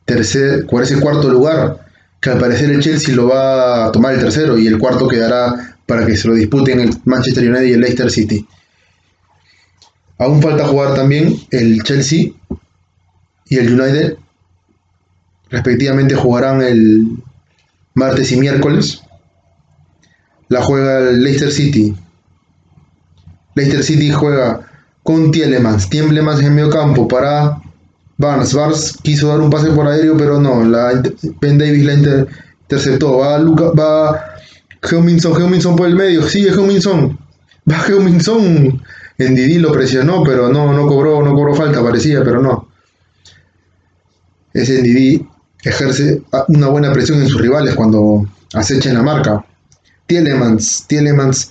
tercer, 0.04 0.66
por 0.66 0.82
ese 0.82 1.00
cuarto 1.00 1.28
lugar, 1.28 1.81
que 2.22 2.30
al 2.30 2.38
parecer 2.38 2.70
el 2.70 2.80
Chelsea 2.80 3.16
lo 3.16 3.28
va 3.28 3.86
a 3.86 3.92
tomar 3.92 4.14
el 4.14 4.20
tercero 4.20 4.56
y 4.56 4.68
el 4.68 4.78
cuarto 4.78 5.08
quedará 5.08 5.76
para 5.84 6.06
que 6.06 6.16
se 6.16 6.28
lo 6.28 6.34
disputen 6.34 6.78
el 6.78 6.96
Manchester 7.04 7.50
United 7.50 7.66
y 7.66 7.72
el 7.72 7.80
Leicester 7.80 8.10
City. 8.12 8.46
Aún 10.18 10.40
falta 10.40 10.68
jugar 10.68 10.94
también 10.94 11.36
el 11.50 11.82
Chelsea 11.82 12.30
y 13.46 13.56
el 13.56 13.80
United. 13.80 14.16
Respectivamente 15.50 16.14
jugarán 16.14 16.62
el 16.62 17.08
martes 17.94 18.30
y 18.30 18.36
miércoles. 18.36 19.02
La 20.48 20.62
juega 20.62 21.00
el 21.00 21.24
Leicester 21.24 21.50
City. 21.50 21.92
Leicester 23.56 23.82
City 23.82 24.12
juega 24.12 24.60
con 25.02 25.32
Tielemans. 25.32 25.90
Tielemans 25.90 26.40
en 26.40 26.54
medio 26.54 26.70
campo 26.70 27.08
para 27.08 27.61
Barnes. 28.22 28.54
Barnes 28.54 28.96
quiso 29.02 29.28
dar 29.28 29.40
un 29.40 29.50
pase 29.50 29.70
por 29.72 29.86
aéreo, 29.86 30.16
pero 30.16 30.40
no. 30.40 30.64
La, 30.64 31.02
ben 31.40 31.58
Davis 31.58 31.84
la 31.84 31.94
interceptó. 31.94 33.18
Va 33.18 33.38
Luca, 33.38 33.70
va 33.72 34.36
Heuminson, 34.90 35.76
por 35.76 35.86
el 35.86 35.96
medio. 35.96 36.22
Sigue 36.22 36.50
Heuminson. 36.50 37.18
Va 37.70 37.84
Heuminson. 37.86 38.82
En 39.18 39.34
Didi 39.34 39.58
lo 39.58 39.70
presionó, 39.72 40.22
pero 40.24 40.48
no, 40.48 40.72
no 40.72 40.86
cobró, 40.86 41.22
no 41.22 41.34
cobró 41.34 41.54
falta, 41.54 41.82
parecía, 41.82 42.24
pero 42.24 42.40
no. 42.40 42.68
Ese 44.54 44.80
Didi 44.82 45.26
ejerce 45.62 46.22
una 46.48 46.68
buena 46.68 46.92
presión 46.92 47.20
en 47.20 47.28
sus 47.28 47.40
rivales 47.40 47.74
cuando 47.74 48.26
acechen 48.54 48.94
la 48.94 49.02
marca. 49.02 49.44
Tielemans, 50.06 50.86
Tielemans, 50.88 51.50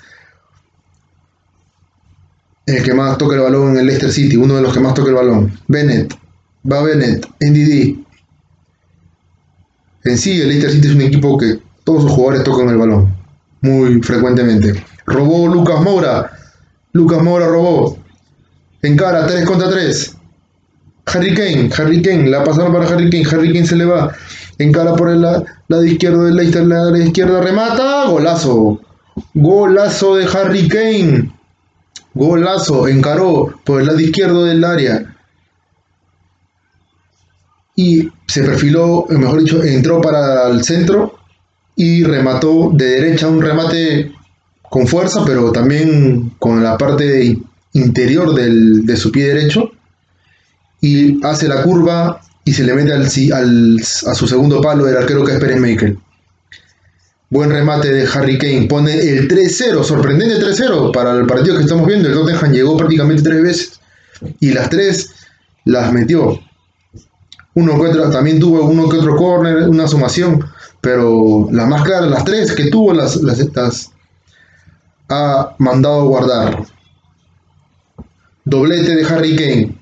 el 2.65 2.83
que 2.83 2.93
más 2.93 3.17
toca 3.17 3.35
el 3.35 3.41
balón 3.41 3.71
en 3.71 3.77
el 3.77 3.85
Leicester 3.85 4.11
City, 4.11 4.37
uno 4.37 4.55
de 4.55 4.61
los 4.61 4.73
que 4.73 4.79
más 4.79 4.93
toca 4.93 5.09
el 5.09 5.15
balón. 5.15 5.59
Bennett, 5.67 6.13
va 6.69 6.81
Bennett, 6.83 7.27
NDD. 7.39 7.97
En 10.03 10.17
sí, 10.17 10.41
el 10.41 10.49
Leicester 10.49 10.71
City 10.71 10.87
es 10.87 10.95
un 10.95 11.01
equipo 11.01 11.37
que 11.37 11.59
todos 11.83 12.03
sus 12.03 12.11
jugadores 12.11 12.43
tocan 12.43 12.69
el 12.69 12.77
balón, 12.77 13.15
muy 13.61 14.01
frecuentemente. 14.01 14.83
Robó 15.05 15.47
Lucas 15.47 15.81
Moura, 15.81 16.31
Lucas 16.93 17.21
Moura 17.21 17.47
robó. 17.47 17.97
Encara 18.81 19.27
3 19.27 19.45
contra 19.45 19.69
3. 19.69 20.17
Harry 21.05 21.33
Kane, 21.33 21.69
Harry 21.77 22.01
Kane, 22.01 22.29
la 22.29 22.43
pasaron 22.43 22.73
para 22.73 22.87
Harry 22.87 23.09
Kane, 23.09 23.25
Harry 23.31 23.53
Kane 23.53 23.65
se 23.65 23.75
le 23.75 23.85
va, 23.85 24.13
encara 24.59 24.95
por 24.95 25.09
el 25.09 25.21
lado 25.21 25.85
izquierdo 25.85 26.23
del 26.23 26.35
Leicester, 26.35 26.63
la 26.63 26.97
izquierda 26.97 27.41
remata, 27.41 28.05
golazo, 28.05 28.79
golazo 29.33 30.15
de 30.15 30.25
Harry 30.25 30.67
Kane, 30.69 31.33
golazo, 32.13 32.87
encaró 32.87 33.53
por 33.65 33.81
el 33.81 33.87
lado 33.87 33.99
izquierdo 33.99 34.45
del 34.45 34.63
área 34.63 35.10
y 37.75 38.09
se 38.27 38.43
perfiló, 38.43 39.05
mejor 39.09 39.39
dicho, 39.39 39.63
entró 39.63 40.01
para 40.01 40.49
el 40.49 40.63
centro 40.63 41.19
y 41.75 42.03
remató 42.03 42.71
de 42.73 42.85
derecha 42.85 43.27
un 43.27 43.41
remate 43.41 44.11
con 44.61 44.87
fuerza, 44.87 45.23
pero 45.25 45.51
también 45.51 46.33
con 46.39 46.63
la 46.63 46.77
parte 46.77 47.37
interior 47.73 48.35
de 48.35 48.97
su 48.97 49.11
pie 49.11 49.27
derecho 49.27 49.71
y 50.81 51.23
hace 51.23 51.47
la 51.47 51.61
curva 51.61 52.19
y 52.43 52.53
se 52.53 52.63
le 52.63 52.73
mete 52.73 52.91
al, 52.91 53.77
a 53.79 54.15
su 54.15 54.27
segundo 54.27 54.59
palo 54.61 54.87
el 54.87 54.97
arquero 54.97 55.23
Casper 55.23 55.59
Michael. 55.59 55.97
Buen 57.29 57.51
remate 57.51 57.93
de 57.93 58.07
Harry 58.13 58.37
Kane. 58.37 58.67
Pone 58.67 58.93
el 58.93 59.29
3-0, 59.29 59.83
sorprendente 59.83 60.43
3-0 60.43 60.91
para 60.91 61.13
el 61.13 61.25
partido 61.27 61.55
que 61.55 61.63
estamos 61.63 61.87
viendo. 61.87 62.09
El 62.09 62.15
Tottenham 62.15 62.51
llegó 62.51 62.75
prácticamente 62.75 63.21
tres 63.21 63.41
veces 63.41 63.79
y 64.39 64.51
las 64.51 64.69
tres 64.69 65.11
las 65.63 65.93
metió. 65.93 66.39
Uno 67.53 67.75
que 67.75 67.87
otro, 67.87 68.09
también 68.09 68.39
tuvo 68.39 68.63
uno 68.65 68.87
que 68.87 68.97
otro 68.97 69.15
corner, 69.15 69.67
una 69.67 69.87
sumación, 69.87 70.45
pero 70.79 71.47
las 71.51 71.67
más 71.67 71.83
claras, 71.83 72.09
las 72.09 72.23
tres 72.23 72.53
que 72.53 72.69
tuvo, 72.69 72.93
las, 72.93 73.17
las, 73.17 73.91
ha 75.09 75.55
mandado 75.57 76.05
guardar. 76.05 76.63
Doblete 78.45 78.95
de 78.95 79.05
Harry 79.05 79.35
Kane. 79.35 79.77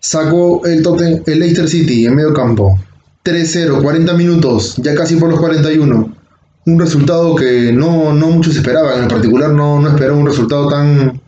Sacó 0.00 0.64
el, 0.64 0.82
Totten, 0.82 1.22
el 1.26 1.38
Leicester 1.38 1.68
City 1.68 2.06
en 2.06 2.16
medio 2.16 2.32
campo. 2.32 2.78
3-0, 3.24 3.82
40 3.82 4.14
minutos, 4.14 4.74
ya 4.78 4.94
casi 4.96 5.14
por 5.16 5.30
los 5.30 5.38
41. 5.38 6.16
Un 6.64 6.80
resultado 6.80 7.36
que 7.36 7.72
no, 7.72 8.12
no 8.12 8.30
muchos 8.30 8.56
esperaban, 8.56 9.02
en 9.02 9.08
particular 9.08 9.50
no, 9.50 9.80
no 9.80 10.14
un 10.14 10.26
resultado 10.26 10.68
tan, 10.68 11.21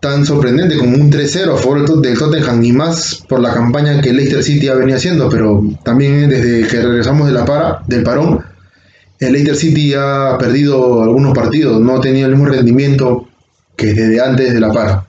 tan 0.00 0.24
sorprendente 0.24 0.76
como 0.76 0.96
un 0.96 1.10
3-0 1.10 1.54
a 1.54 1.56
favor 1.56 2.00
del 2.00 2.18
Tottenham, 2.18 2.60
ni 2.60 2.72
más 2.72 3.24
por 3.28 3.40
la 3.40 3.52
campaña 3.52 4.00
que 4.00 4.12
Leicester 4.12 4.42
City 4.42 4.68
ha 4.68 4.74
venido 4.74 4.96
haciendo, 4.96 5.28
pero 5.28 5.62
también 5.82 6.28
desde 6.28 6.66
que 6.68 6.80
regresamos 6.80 7.26
de 7.26 7.32
la 7.32 7.44
para, 7.44 7.82
del 7.86 8.04
parón, 8.04 8.44
el 9.18 9.32
Leicester 9.32 9.56
City 9.56 9.94
ha 9.94 10.36
perdido 10.38 11.02
algunos 11.02 11.34
partidos, 11.34 11.80
no 11.80 11.96
ha 11.96 12.00
tenido 12.00 12.26
el 12.26 12.36
mismo 12.36 12.48
rendimiento 12.48 13.28
que 13.76 13.92
desde 13.92 14.20
antes 14.20 14.54
de 14.54 14.60
la 14.60 14.72
para. 14.72 15.06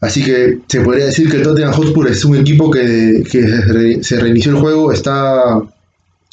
Así 0.00 0.22
que 0.22 0.58
se 0.68 0.82
podría 0.82 1.06
decir 1.06 1.30
que 1.30 1.38
el 1.38 1.42
Tottenham 1.42 1.72
Hotspur 1.72 2.08
es 2.08 2.22
un 2.24 2.36
equipo 2.36 2.70
que, 2.70 3.24
se 4.02 4.20
reinició 4.20 4.52
el 4.52 4.58
juego, 4.58 4.92
está 4.92 5.62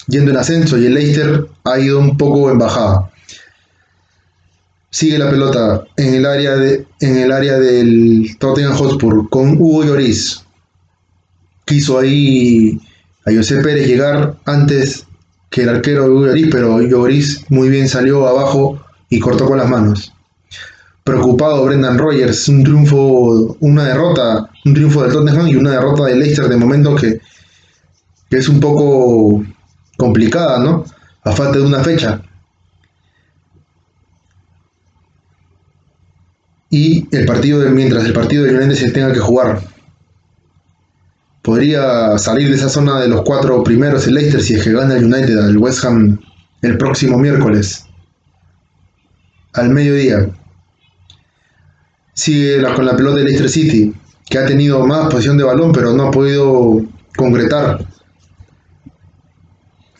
yendo 0.08 0.32
en 0.32 0.38
ascenso 0.38 0.78
y 0.78 0.86
el 0.86 0.96
Leicester 0.96 1.46
ha 1.64 1.80
ido 1.80 2.00
un 2.00 2.18
poco 2.18 2.52
en 2.52 2.58
bajada. 2.58 3.13
Sigue 4.94 5.18
la 5.18 5.30
pelota 5.30 5.84
en 5.98 6.14
el 6.14 6.26
área, 6.26 6.56
de, 6.56 6.86
en 7.02 7.18
el 7.18 7.32
área 7.32 7.58
del 7.58 8.38
Tottenham 8.40 8.76
Hotspur 8.76 9.28
con 9.30 9.58
Hugo 9.60 9.84
Lloris. 9.84 10.44
Quiso 11.66 12.00
ahí 12.00 12.80
a 13.26 13.34
José 13.36 13.62
Pérez 13.62 13.88
llegar 13.88 14.38
antes 14.46 15.06
que 15.50 15.64
el 15.64 15.70
arquero 15.70 16.04
de 16.04 16.10
Hugo 16.10 16.26
Lloris, 16.28 16.48
pero 16.52 16.82
Lloris 16.82 17.44
muy 17.50 17.70
bien 17.70 17.90
salió 17.90 18.28
abajo 18.28 18.82
y 19.10 19.20
cortó 19.20 19.48
con 19.48 19.58
las 19.58 19.70
manos 19.70 20.14
preocupado 21.04 21.66
Brendan 21.66 21.98
Rogers, 21.98 22.48
un 22.48 22.64
triunfo, 22.64 23.58
una 23.60 23.86
derrota, 23.86 24.50
un 24.66 24.74
triunfo 24.74 25.04
del 25.04 25.12
Tottenham 25.12 25.48
y 25.48 25.56
una 25.56 25.72
derrota 25.72 26.06
de 26.06 26.16
Leicester 26.16 26.48
de 26.48 26.58
momento 26.58 26.96
que, 26.96 27.20
es 28.30 28.50
un 28.50 28.60
poco 28.60 29.44
complicada, 29.96 30.58
¿no? 30.58 30.86
A 31.24 31.32
falta 31.34 31.60
de 31.60 31.66
una 31.66 31.84
fecha. 31.84 32.20
Y 36.74 37.08
el 37.16 37.28
partido, 37.28 37.60
de, 37.60 37.70
mientras 37.70 38.04
el 38.04 38.14
partido 38.14 38.46
de 38.46 38.56
United 38.56 38.74
se 38.74 38.90
tenga 38.90 39.14
que 39.14 39.20
jugar. 39.20 39.62
Podría 41.44 42.18
salir 42.18 42.50
de 42.50 42.56
esa 42.56 42.68
zona 42.68 43.00
de 43.00 43.08
los 43.08 43.22
cuatro 43.22 43.64
primeros 43.64 44.08
el 44.08 44.16
Leicester 44.16 44.42
si 44.42 44.56
es 44.56 44.64
que 44.64 44.72
gana 44.72 44.98
el 44.98 45.06
United 45.06 45.38
al 45.38 45.56
West 45.60 45.86
Ham 45.86 46.20
el 46.64 46.80
próximo 46.80 47.20
miércoles. 47.20 47.86
Al 49.54 49.70
mediodía. 49.70 50.32
Sigue 52.16 52.64
con 52.76 52.88
la 52.88 52.96
pelota 52.96 53.18
de 53.18 53.26
Leicester 53.26 53.50
City, 53.52 53.94
que 54.28 54.40
ha 54.40 54.48
tenido 54.48 54.84
más 54.84 55.12
posición 55.12 55.38
de 55.38 55.44
balón, 55.44 55.74
pero 55.74 55.94
no 55.94 56.08
ha 56.08 56.12
podido 56.12 56.82
concretar. 57.16 57.86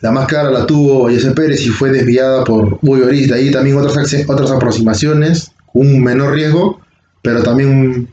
La 0.00 0.10
más 0.10 0.26
clara 0.26 0.50
la 0.50 0.66
tuvo 0.66 1.08
Jesse 1.08 1.32
Pérez 1.36 1.64
y 1.64 1.68
fue 1.68 1.90
desviada 1.90 2.42
por 2.42 2.80
Uy 2.82 3.00
Oris. 3.02 3.28
De 3.28 3.34
ahí 3.36 3.52
también 3.52 3.76
otras, 3.76 4.12
otras 4.26 4.50
aproximaciones, 4.50 5.53
un 5.74 6.02
menor 6.02 6.34
riesgo, 6.34 6.80
pero 7.20 7.42
también 7.42 8.08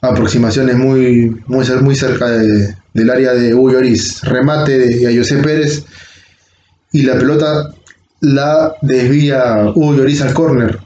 aproximaciones 0.00 0.76
muy, 0.76 1.36
muy, 1.46 1.64
muy 1.82 1.94
cerca 1.94 2.28
del 2.28 3.10
área 3.10 3.32
de 3.34 3.54
Uy 3.54 3.74
Oris. 3.74 4.22
Remate 4.22 4.78
de 4.78 5.16
José 5.16 5.36
Pérez 5.36 5.84
y 6.92 7.02
la 7.02 7.18
pelota 7.18 7.70
la 8.20 8.74
desvía 8.82 9.70
Uy 9.74 10.00
Oris 10.00 10.22
al 10.22 10.34
córner. 10.34 10.80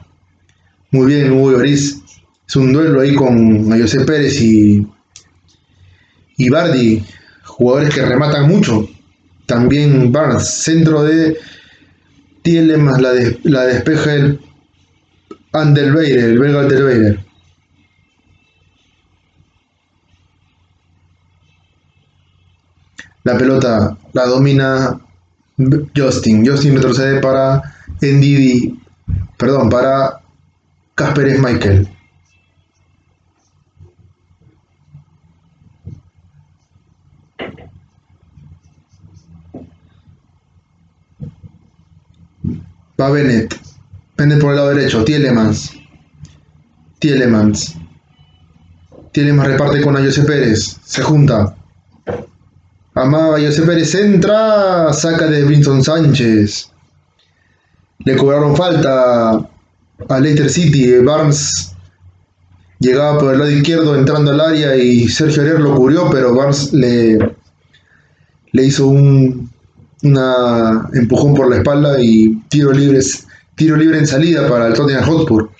Muy 0.91 1.07
bien, 1.07 1.31
Uy 1.31 1.55
Oris. 1.55 2.01
Es 2.47 2.55
un 2.55 2.73
duelo 2.73 3.01
ahí 3.01 3.15
con 3.15 3.71
José 3.81 4.01
Pérez 4.01 4.39
y, 4.41 4.85
y 6.37 6.49
Bardi, 6.49 7.03
jugadores 7.43 7.93
que 7.93 8.05
rematan 8.05 8.47
mucho. 8.47 8.87
También 9.45 10.11
Barnes, 10.11 10.47
centro 10.47 11.03
de 11.03 11.37
Tielemans, 12.41 13.01
la, 13.01 13.13
la 13.43 13.65
despeja 13.65 14.13
el 14.13 14.39
Andelweider, 15.55 16.25
el 16.25 16.39
belga 16.39 16.61
Andelweider. 16.61 17.19
La 23.23 23.37
pelota 23.37 23.97
la 24.13 24.25
domina 24.25 24.99
Justin. 25.95 26.45
Justin 26.45 26.75
retrocede 26.75 27.21
para 27.21 27.61
Ndidi, 28.01 28.79
perdón, 29.37 29.69
para 29.69 30.21
Casper 30.93 31.39
Michael. 31.39 31.89
Va 42.97 43.09
Bennett. 43.09 43.74
Bennett 44.17 44.39
por 44.39 44.51
el 44.51 44.57
lado 44.57 44.69
derecho. 44.73 45.03
Tielemans. 45.03 45.71
Tielemans. 46.99 47.75
Tielemans 49.11 49.49
reparte 49.49 49.81
con 49.81 49.97
Ayose 49.97 50.23
Pérez. 50.23 50.77
Se 50.83 51.01
junta. 51.01 51.55
Amaba 52.93 53.37
Ayose 53.37 53.61
Pérez 53.63 53.93
entra. 53.95 54.93
Saca 54.93 55.27
de 55.27 55.43
Brinson 55.43 55.83
Sánchez. 55.83 56.71
Le 57.99 58.15
cobraron 58.15 58.55
falta 58.55 59.49
a 60.09 60.19
Leicester 60.19 60.49
City. 60.49 60.97
Barnes 60.99 61.75
llegaba 62.79 63.17
por 63.19 63.33
el 63.33 63.39
lado 63.39 63.51
izquierdo 63.51 63.95
entrando 63.95 64.31
al 64.31 64.41
área 64.41 64.75
y 64.75 65.07
Sergio 65.07 65.41
Herrera 65.41 65.59
lo 65.59 65.75
cubrió, 65.75 66.09
pero 66.09 66.35
Barnes 66.35 66.73
le, 66.73 67.17
le 68.51 68.63
hizo 68.63 68.87
un, 68.87 69.49
una 70.03 70.89
empujón 70.93 71.33
por 71.33 71.49
la 71.49 71.57
espalda 71.57 71.97
y 71.99 72.35
tiro 72.49 72.71
libre, 72.71 72.99
tiro 73.55 73.75
libre 73.75 73.99
en 73.99 74.07
salida 74.07 74.47
para 74.47 74.67
el 74.67 74.73
Tottenham 74.73 75.05
Hotspur, 75.05 75.51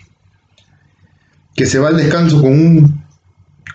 que 1.55 1.65
se 1.65 1.79
va 1.79 1.89
al 1.89 1.97
descanso 1.97 2.41
con 2.41 2.51
un 2.51 3.03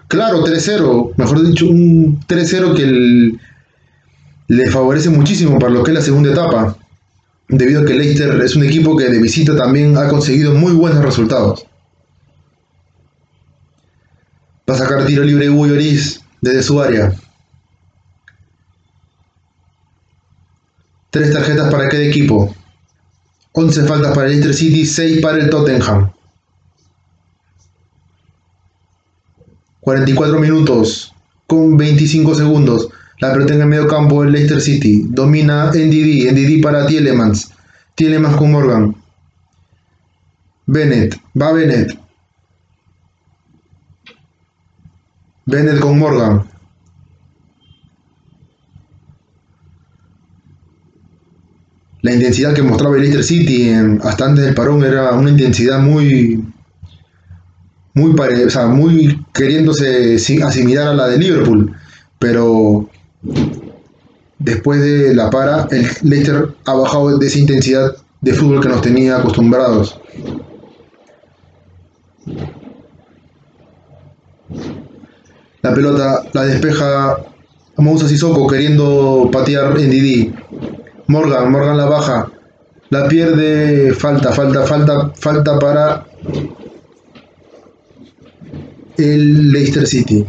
claro 0.09 0.45
3-0, 0.45 1.15
mejor 1.17 1.47
dicho, 1.47 1.67
un 1.67 2.21
3-0 2.27 2.75
que 2.75 3.39
le 4.49 4.71
favorece 4.71 5.09
muchísimo 5.11 5.59
para 5.59 5.73
lo 5.73 5.83
que 5.83 5.93
es 5.93 5.95
la 5.95 6.03
segunda 6.03 6.33
etapa, 6.33 6.77
debido 7.49 7.83
a 7.83 7.85
que 7.85 7.95
Leicester 7.95 8.41
es 8.43 8.55
un 8.57 8.65
equipo 8.65 8.97
que 8.97 9.09
de 9.09 9.21
visita 9.21 9.57
también 9.57 9.97
ha 9.97 10.09
conseguido 10.09 10.55
muy 10.55 10.73
buenos 10.73 11.05
resultados. 11.05 11.67
Va 14.69 14.75
a 14.75 14.79
sacar 14.79 15.05
tiro 15.05 15.25
libre 15.25 15.51
Hugo 15.51 15.67
desde 15.67 16.63
su 16.63 16.81
área. 16.81 17.13
Tres 21.11 21.33
tarjetas 21.33 21.73
para 21.73 21.89
cada 21.89 22.05
equipo. 22.05 22.55
11 23.53 23.85
faltas 23.85 24.15
para 24.15 24.27
el 24.27 24.33
Leicester 24.33 24.55
City, 24.55 24.87
6 24.87 25.21
para 25.21 25.39
el 25.39 25.51
Tottenham. 25.51 26.11
44 29.81 30.39
minutos 30.39 31.13
con 31.47 31.77
25 31.77 32.35
segundos. 32.35 32.89
La 33.19 33.33
pelota 33.33 33.55
en 33.55 33.69
medio 33.69 33.87
campo 33.87 34.23
del 34.23 34.33
Leicester 34.33 34.61
City. 34.61 35.07
Domina 35.09 35.67
NDD. 35.67 36.33
NDD 36.33 36.63
para 36.63 36.87
Tielemans. 36.87 37.51
Tielemans 37.95 38.37
con 38.37 38.53
Morgan. 38.53 38.97
Bennett. 40.67 41.17
Va 41.39 41.53
Bennett. 41.53 41.99
Bennett 45.45 45.81
con 45.81 45.99
Morgan. 45.99 46.50
La 52.03 52.13
intensidad 52.15 52.55
que 52.55 52.63
mostraba 52.63 52.97
el 52.97 53.03
Leicester 53.03 53.25
City 53.25 53.73
hasta 54.03 54.27
antes 54.27 54.45
del 54.45 54.55
parón 54.55 54.83
era 54.85 55.13
una 55.13 55.31
intensidad 55.31 55.79
muy 55.81 56.45
muy 57.95 59.25
queriéndose 59.35 60.17
asimilar 60.43 60.89
a 60.89 60.95
la 60.95 61.09
de 61.09 61.19
Liverpool, 61.19 61.77
pero 62.19 62.89
después 64.39 64.81
de 64.81 65.15
la 65.15 65.29
para, 65.29 65.69
el 65.71 65.87
Leicester 66.03 66.55
ha 66.65 66.75
bajado 66.75 67.19
de 67.19 67.27
esa 67.27 67.39
intensidad 67.39 67.95
de 68.21 68.33
fútbol 68.33 68.61
que 68.61 68.69
nos 68.69 68.81
tenía 68.81 69.19
acostumbrados. 69.19 70.01
La 75.63 75.75
pelota 75.75 76.25
la 76.33 76.45
despeja 76.45 77.19
Moussa 77.77 78.09
Sissoko 78.09 78.47
queriendo 78.47 79.29
patear 79.31 79.79
en 79.79 79.91
Didi. 79.91 80.35
Morgan, 81.11 81.51
Morgan 81.51 81.77
la 81.77 81.87
baja. 81.87 82.31
La 82.91 83.09
pierde. 83.09 83.93
Falta, 83.95 84.33
falta, 84.33 84.65
falta, 84.65 85.11
falta 85.15 85.59
para 85.59 86.07
el 88.97 89.51
Leicester 89.51 89.87
City. 89.87 90.25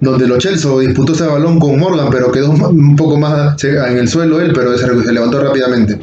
Donde 0.00 0.26
lo 0.26 0.38
Chelsea 0.38 0.70
disputó 0.78 1.12
ese 1.12 1.26
balón 1.26 1.58
con 1.58 1.78
Morgan, 1.78 2.08
pero 2.10 2.30
quedó 2.30 2.50
un 2.50 2.96
poco 2.96 3.18
más 3.18 3.62
en 3.64 3.98
el 3.98 4.08
suelo 4.08 4.40
él, 4.40 4.52
pero 4.54 4.78
se 4.78 5.12
levantó 5.12 5.42
rápidamente. 5.42 5.98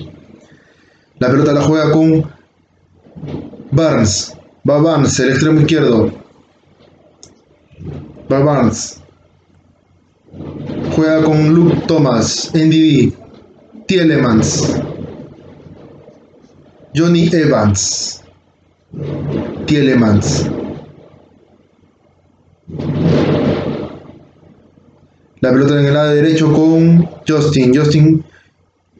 La 1.19 1.29
pelota 1.31 1.53
la 1.53 1.61
juega 1.61 1.91
con 1.91 2.29
Barnes. 3.71 4.33
Va 4.69 4.77
Barnes, 4.77 5.19
el 5.19 5.29
extremo 5.29 5.61
izquierdo. 5.61 6.11
Va 8.31 8.39
Barnes. 8.39 9.01
Juega 10.97 11.21
con 11.21 11.53
Luke 11.53 11.83
Thomas, 11.85 12.49
NDD, 12.55 13.13
Tielemans, 13.85 14.81
Johnny 16.95 17.29
Evans, 17.31 18.23
Tielemans. 19.67 20.49
La 25.41 25.51
pelota 25.51 25.79
en 25.79 25.85
el 25.85 25.93
lado 25.93 26.15
derecho 26.15 26.51
con 26.51 27.07
Justin. 27.27 27.77
Justin 27.77 28.25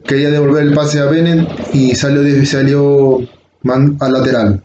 quería 0.04 0.30
devolver 0.30 0.68
el 0.68 0.74
pase 0.74 1.00
a 1.00 1.06
Bennett 1.06 1.48
y 1.74 1.96
salió, 1.96 2.22
salió 2.46 3.18
al 3.98 4.12
lateral. 4.12 4.62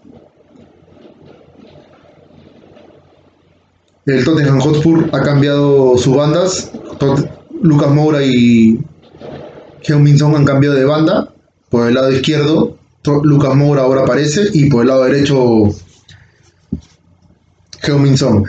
El 4.05 4.23
Tottenham 4.23 4.59
Hotspur 4.59 5.09
ha 5.13 5.21
cambiado 5.21 5.97
sus 5.97 6.15
bandas. 6.15 6.71
Lucas 7.61 7.91
Moura 7.91 8.23
y 8.23 8.79
heung 9.83 10.17
Song 10.17 10.35
han 10.35 10.45
cambiado 10.45 10.75
de 10.75 10.85
banda. 10.85 11.29
Por 11.69 11.87
el 11.87 11.95
lado 11.95 12.11
izquierdo, 12.11 12.77
Lucas 13.23 13.55
Moura 13.55 13.83
ahora 13.83 14.01
aparece 14.01 14.43
y 14.53 14.69
por 14.69 14.83
el 14.83 14.89
lado 14.89 15.03
derecho, 15.03 15.73
heung 17.81 18.17
Song. 18.17 18.45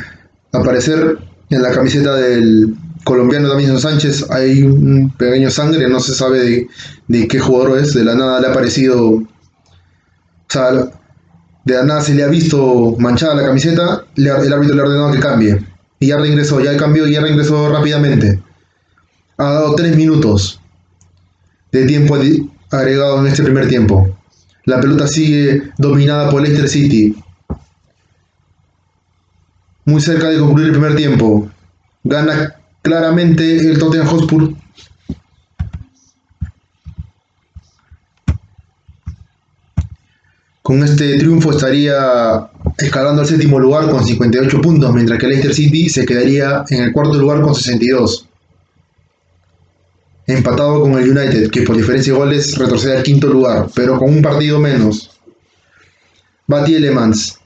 Aparecer 0.53 1.19
en 1.51 1.63
la 1.63 1.73
camiseta 1.73 2.15
del 2.17 2.77
colombiano 3.05 3.49
Davison 3.49 3.79
Sánchez 3.79 4.31
hay 4.31 4.63
un 4.63 5.13
pequeño 5.17 5.51
sangre, 5.51 5.89
no 5.89 6.01
se 6.01 6.15
sabe 6.15 6.69
de, 7.09 7.29
qué 7.29 7.39
jugador 7.39 7.79
es, 7.79 7.95
de 7.95 8.05
la 8.05 8.15
nada 8.15 8.41
le 8.41 8.49
ha 8.49 8.53
parecido. 8.53 9.11
O 9.11 9.27
sea, 10.49 10.71
de 11.65 11.75
la 11.75 11.85
nada 11.85 12.01
se 12.01 12.15
le 12.15 12.23
ha 12.23 12.29
visto 12.29 12.97
manchada 12.99 13.35
la 13.35 13.45
camiseta, 13.45 14.05
el 14.17 14.29
árbitro 14.29 14.75
le 14.75 14.81
ha 14.81 14.85
ordenado 14.85 15.13
que 15.13 15.21
cambie. 15.21 15.65
Y 16.01 16.09
ya 16.09 16.19
reingresó, 16.19 16.61
ya 16.61 16.77
cambió 16.77 17.07
y 17.07 17.13
ya 17.13 17.21
reingresó 17.21 17.69
rápidamente. 17.71 18.43
Ha 19.37 19.45
dado 19.45 19.75
3 19.75 19.97
minutos 19.97 20.61
de 21.73 21.87
tiempo 21.87 22.17
agregado 22.71 23.21
en 23.21 23.27
este 23.27 23.43
primer 23.43 23.69
tiempo. 23.69 24.17
La 24.65 24.81
pelota 24.81 25.07
sigue 25.07 25.73
dominada 25.77 26.31
por 26.31 26.43
Leicester 26.43 26.69
City. 26.69 27.17
Muy 29.85 30.01
cerca 30.01 30.29
de 30.29 30.39
concluir 30.39 30.69
el 30.69 30.73
primer 30.73 30.97
tiempo. 30.97 31.51
Gana 32.05 32.55
claramente 32.81 33.69
el 33.69 33.79
Tottenham 33.79 34.07
Hotspur. 34.07 34.55
Con 40.63 40.83
este 40.83 41.19
triunfo 41.19 41.51
estaría 41.51 42.49
escalando 42.79 43.21
al 43.21 43.29
séptimo 43.29 43.61
lugar 43.61 43.91
con 43.91 44.03
58 44.03 44.63
puntos, 44.63 44.95
mientras 44.95 45.19
que 45.19 45.27
Leicester 45.27 45.55
City 45.55 45.91
se 45.91 46.07
quedaría 46.07 46.65
en 46.71 46.85
el 46.85 46.93
cuarto 46.93 47.15
lugar 47.15 47.43
con 47.43 47.55
62 47.55 48.29
empatado 50.27 50.81
con 50.81 50.93
el 50.93 51.11
United, 51.11 51.51
que 51.51 51.63
por 51.63 51.77
diferencia 51.77 52.13
de 52.13 52.19
goles 52.19 52.57
retrocede 52.57 52.97
al 52.97 53.03
quinto 53.03 53.29
lugar, 53.29 53.69
pero 53.75 53.99
con 53.99 54.11
un 54.11 54.23
partido 54.23 54.59
menos. 54.59 55.21
Va 56.51 56.65
Tielemans. 56.65 57.39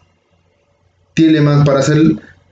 Tielemans 1.14 1.64
para 1.64 1.80
hacer 1.80 1.98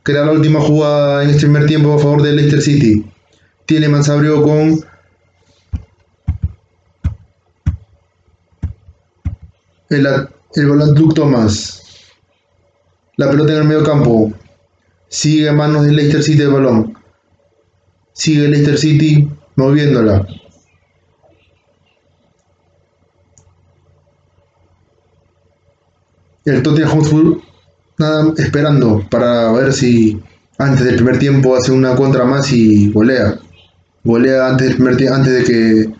crear 0.02 0.26
la 0.26 0.32
última 0.32 0.60
jugada 0.60 1.22
en 1.22 1.30
este 1.30 1.42
primer 1.42 1.66
tiempo 1.66 1.94
a 1.94 1.98
favor 1.98 2.22
del 2.22 2.36
Leicester 2.36 2.62
City. 2.62 3.04
Tielemans 3.66 4.08
abrió 4.08 4.42
con 4.42 4.84
el, 9.90 10.06
el 10.54 10.66
volante 10.66 11.00
Luke 11.00 11.14
Thomas. 11.14 11.82
La 13.16 13.30
pelota 13.30 13.52
en 13.52 13.58
el 13.58 13.64
medio 13.64 13.84
campo. 13.84 14.32
Sigue 15.08 15.48
en 15.48 15.56
manos 15.56 15.84
del 15.84 15.96
Leicester 15.96 16.22
City 16.22 16.42
el 16.42 16.50
balón. 16.50 16.98
Sigue 18.12 18.44
el 18.44 18.50
Leicester 18.50 18.78
City 18.78 19.28
moviéndola. 19.56 20.26
El 26.44 26.62
Tottenham 26.62 26.90
Hotspur 26.90 27.42
nada 27.98 28.32
esperando 28.36 29.04
para 29.10 29.50
ver 29.52 29.72
si 29.72 30.22
antes 30.58 30.84
del 30.84 30.96
primer 30.96 31.18
tiempo 31.18 31.56
hace 31.56 31.72
una 31.72 31.96
contra 31.96 32.24
más 32.24 32.52
y 32.52 32.90
golea. 32.92 33.38
Golea 34.04 34.48
antes 34.48 34.68
del 34.68 34.76
primer 34.76 35.12
antes 35.12 35.32
de 35.32 35.44
que 35.44 35.96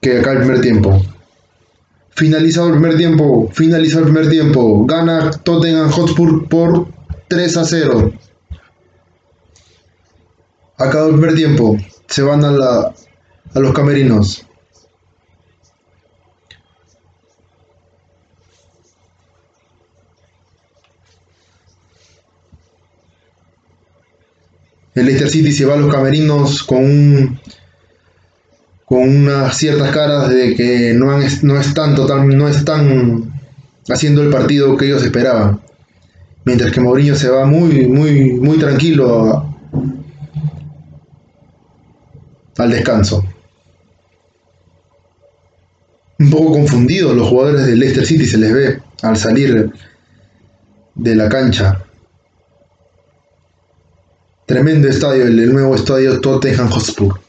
que 0.00 0.18
acá 0.18 0.32
el 0.32 0.38
primer 0.38 0.60
tiempo. 0.60 1.02
Finalizado 2.10 2.68
el 2.68 2.74
primer 2.74 2.96
tiempo, 2.96 3.48
finalizado 3.52 4.00
el 4.06 4.12
primer 4.12 4.28
tiempo, 4.28 4.84
gana 4.86 5.30
Tottenham 5.30 5.90
Hotspur 5.90 6.48
por 6.48 6.88
3 7.28 7.56
a 7.56 7.64
0. 7.64 8.12
Acabó 10.78 11.08
el 11.08 11.16
primer 11.16 11.34
tiempo. 11.34 11.76
Se 12.06 12.22
van 12.22 12.44
a, 12.44 12.52
la, 12.52 12.94
a 13.54 13.58
los 13.58 13.74
camerinos. 13.74 14.44
El 24.94 25.06
Leicester 25.06 25.30
City 25.30 25.52
se 25.52 25.64
va 25.64 25.74
a 25.74 25.76
los 25.76 25.92
camerinos 25.92 26.62
con 26.62 27.38
con 28.84 29.00
unas 29.00 29.54
ciertas 29.54 29.90
caras 29.90 30.30
de 30.30 30.54
que 30.54 30.94
no, 30.94 31.12
han, 31.12 31.22
no 31.42 31.60
están 31.60 31.94
total, 31.94 32.26
no 32.26 32.48
están 32.48 33.30
haciendo 33.86 34.22
el 34.22 34.30
partido 34.30 34.78
que 34.78 34.86
ellos 34.86 35.04
esperaban. 35.04 35.60
Mientras 36.46 36.72
que 36.72 36.80
Mourinho 36.80 37.14
se 37.14 37.28
va 37.28 37.44
muy, 37.44 37.86
muy, 37.86 38.32
muy 38.32 38.58
tranquilo 38.58 39.47
al 42.58 42.70
descanso. 42.70 43.24
Un 46.18 46.30
poco 46.30 46.52
confundidos 46.52 47.14
los 47.16 47.28
jugadores 47.28 47.66
del 47.66 47.78
Leicester 47.78 48.04
City 48.04 48.26
se 48.26 48.38
les 48.38 48.52
ve 48.52 48.82
al 49.02 49.16
salir 49.16 49.72
de 50.94 51.14
la 51.14 51.28
cancha. 51.28 51.80
Tremendo 54.46 54.88
estadio, 54.88 55.26
el 55.26 55.52
nuevo 55.52 55.74
estadio 55.74 56.20
Tottenham 56.20 56.70
Hotspur. 56.70 57.20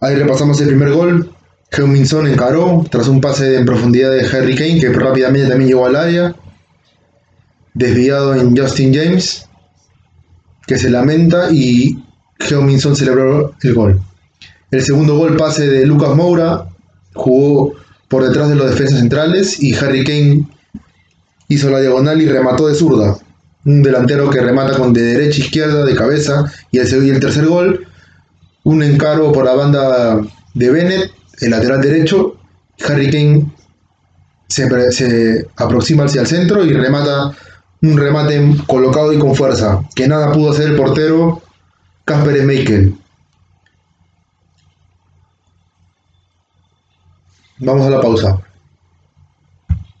Ahí 0.00 0.14
repasamos 0.14 0.60
el 0.60 0.68
primer 0.68 0.92
gol. 0.92 1.30
Heuminson 1.70 2.28
encaró 2.28 2.84
tras 2.90 3.08
un 3.08 3.20
pase 3.20 3.56
en 3.56 3.66
profundidad 3.66 4.12
de 4.12 4.24
Harry 4.26 4.54
Kane 4.54 4.80
que 4.80 4.92
rápidamente 4.92 5.48
también 5.48 5.68
llegó 5.68 5.86
al 5.86 5.96
área. 5.96 6.34
Desviado 7.74 8.34
en 8.34 8.56
Justin 8.56 8.94
James 8.94 9.48
que 10.66 10.78
se 10.78 10.90
lamenta 10.90 11.50
y 11.52 11.98
Minson 12.62 12.96
celebró 12.96 13.54
el 13.62 13.74
gol. 13.74 14.00
El 14.70 14.82
segundo 14.82 15.16
gol 15.16 15.36
pase 15.36 15.68
de 15.68 15.86
Lucas 15.86 16.14
Moura, 16.14 16.66
jugó 17.14 17.74
por 18.08 18.24
detrás 18.26 18.48
de 18.48 18.56
los 18.56 18.70
defensas 18.70 18.98
centrales 18.98 19.62
y 19.62 19.74
Harry 19.74 20.04
Kane 20.04 20.46
hizo 21.48 21.70
la 21.70 21.80
diagonal 21.80 22.20
y 22.20 22.26
remató 22.26 22.68
de 22.68 22.74
zurda. 22.74 23.16
Un 23.64 23.82
delantero 23.82 24.28
que 24.28 24.40
remata 24.40 24.76
con 24.76 24.92
de 24.92 25.02
derecha 25.02 25.40
a 25.40 25.44
izquierda, 25.44 25.84
de 25.84 25.94
cabeza. 25.94 26.52
Y 26.70 26.78
el, 26.78 26.92
el 26.92 27.20
tercer 27.20 27.46
gol, 27.46 27.86
un 28.64 28.82
encargo 28.82 29.32
por 29.32 29.44
la 29.44 29.54
banda 29.54 30.20
de 30.54 30.70
Bennett, 30.70 31.12
el 31.40 31.50
lateral 31.50 31.80
derecho. 31.80 32.36
Harry 32.86 33.10
Kane 33.10 33.46
se, 34.48 34.92
se 34.92 35.46
aproxima 35.56 36.04
hacia 36.04 36.22
el 36.22 36.26
centro 36.26 36.64
y 36.64 36.72
remata 36.72 37.32
un 37.86 37.98
remate 37.98 38.56
colocado 38.66 39.12
y 39.12 39.18
con 39.18 39.34
fuerza, 39.34 39.82
que 39.94 40.08
nada 40.08 40.32
pudo 40.32 40.52
hacer 40.52 40.70
el 40.70 40.76
portero 40.76 41.42
Casper 42.04 42.38
Schmeichel. 42.38 42.98
Vamos 47.58 47.86
a 47.86 47.90
la 47.90 48.00
pausa. 48.00 48.38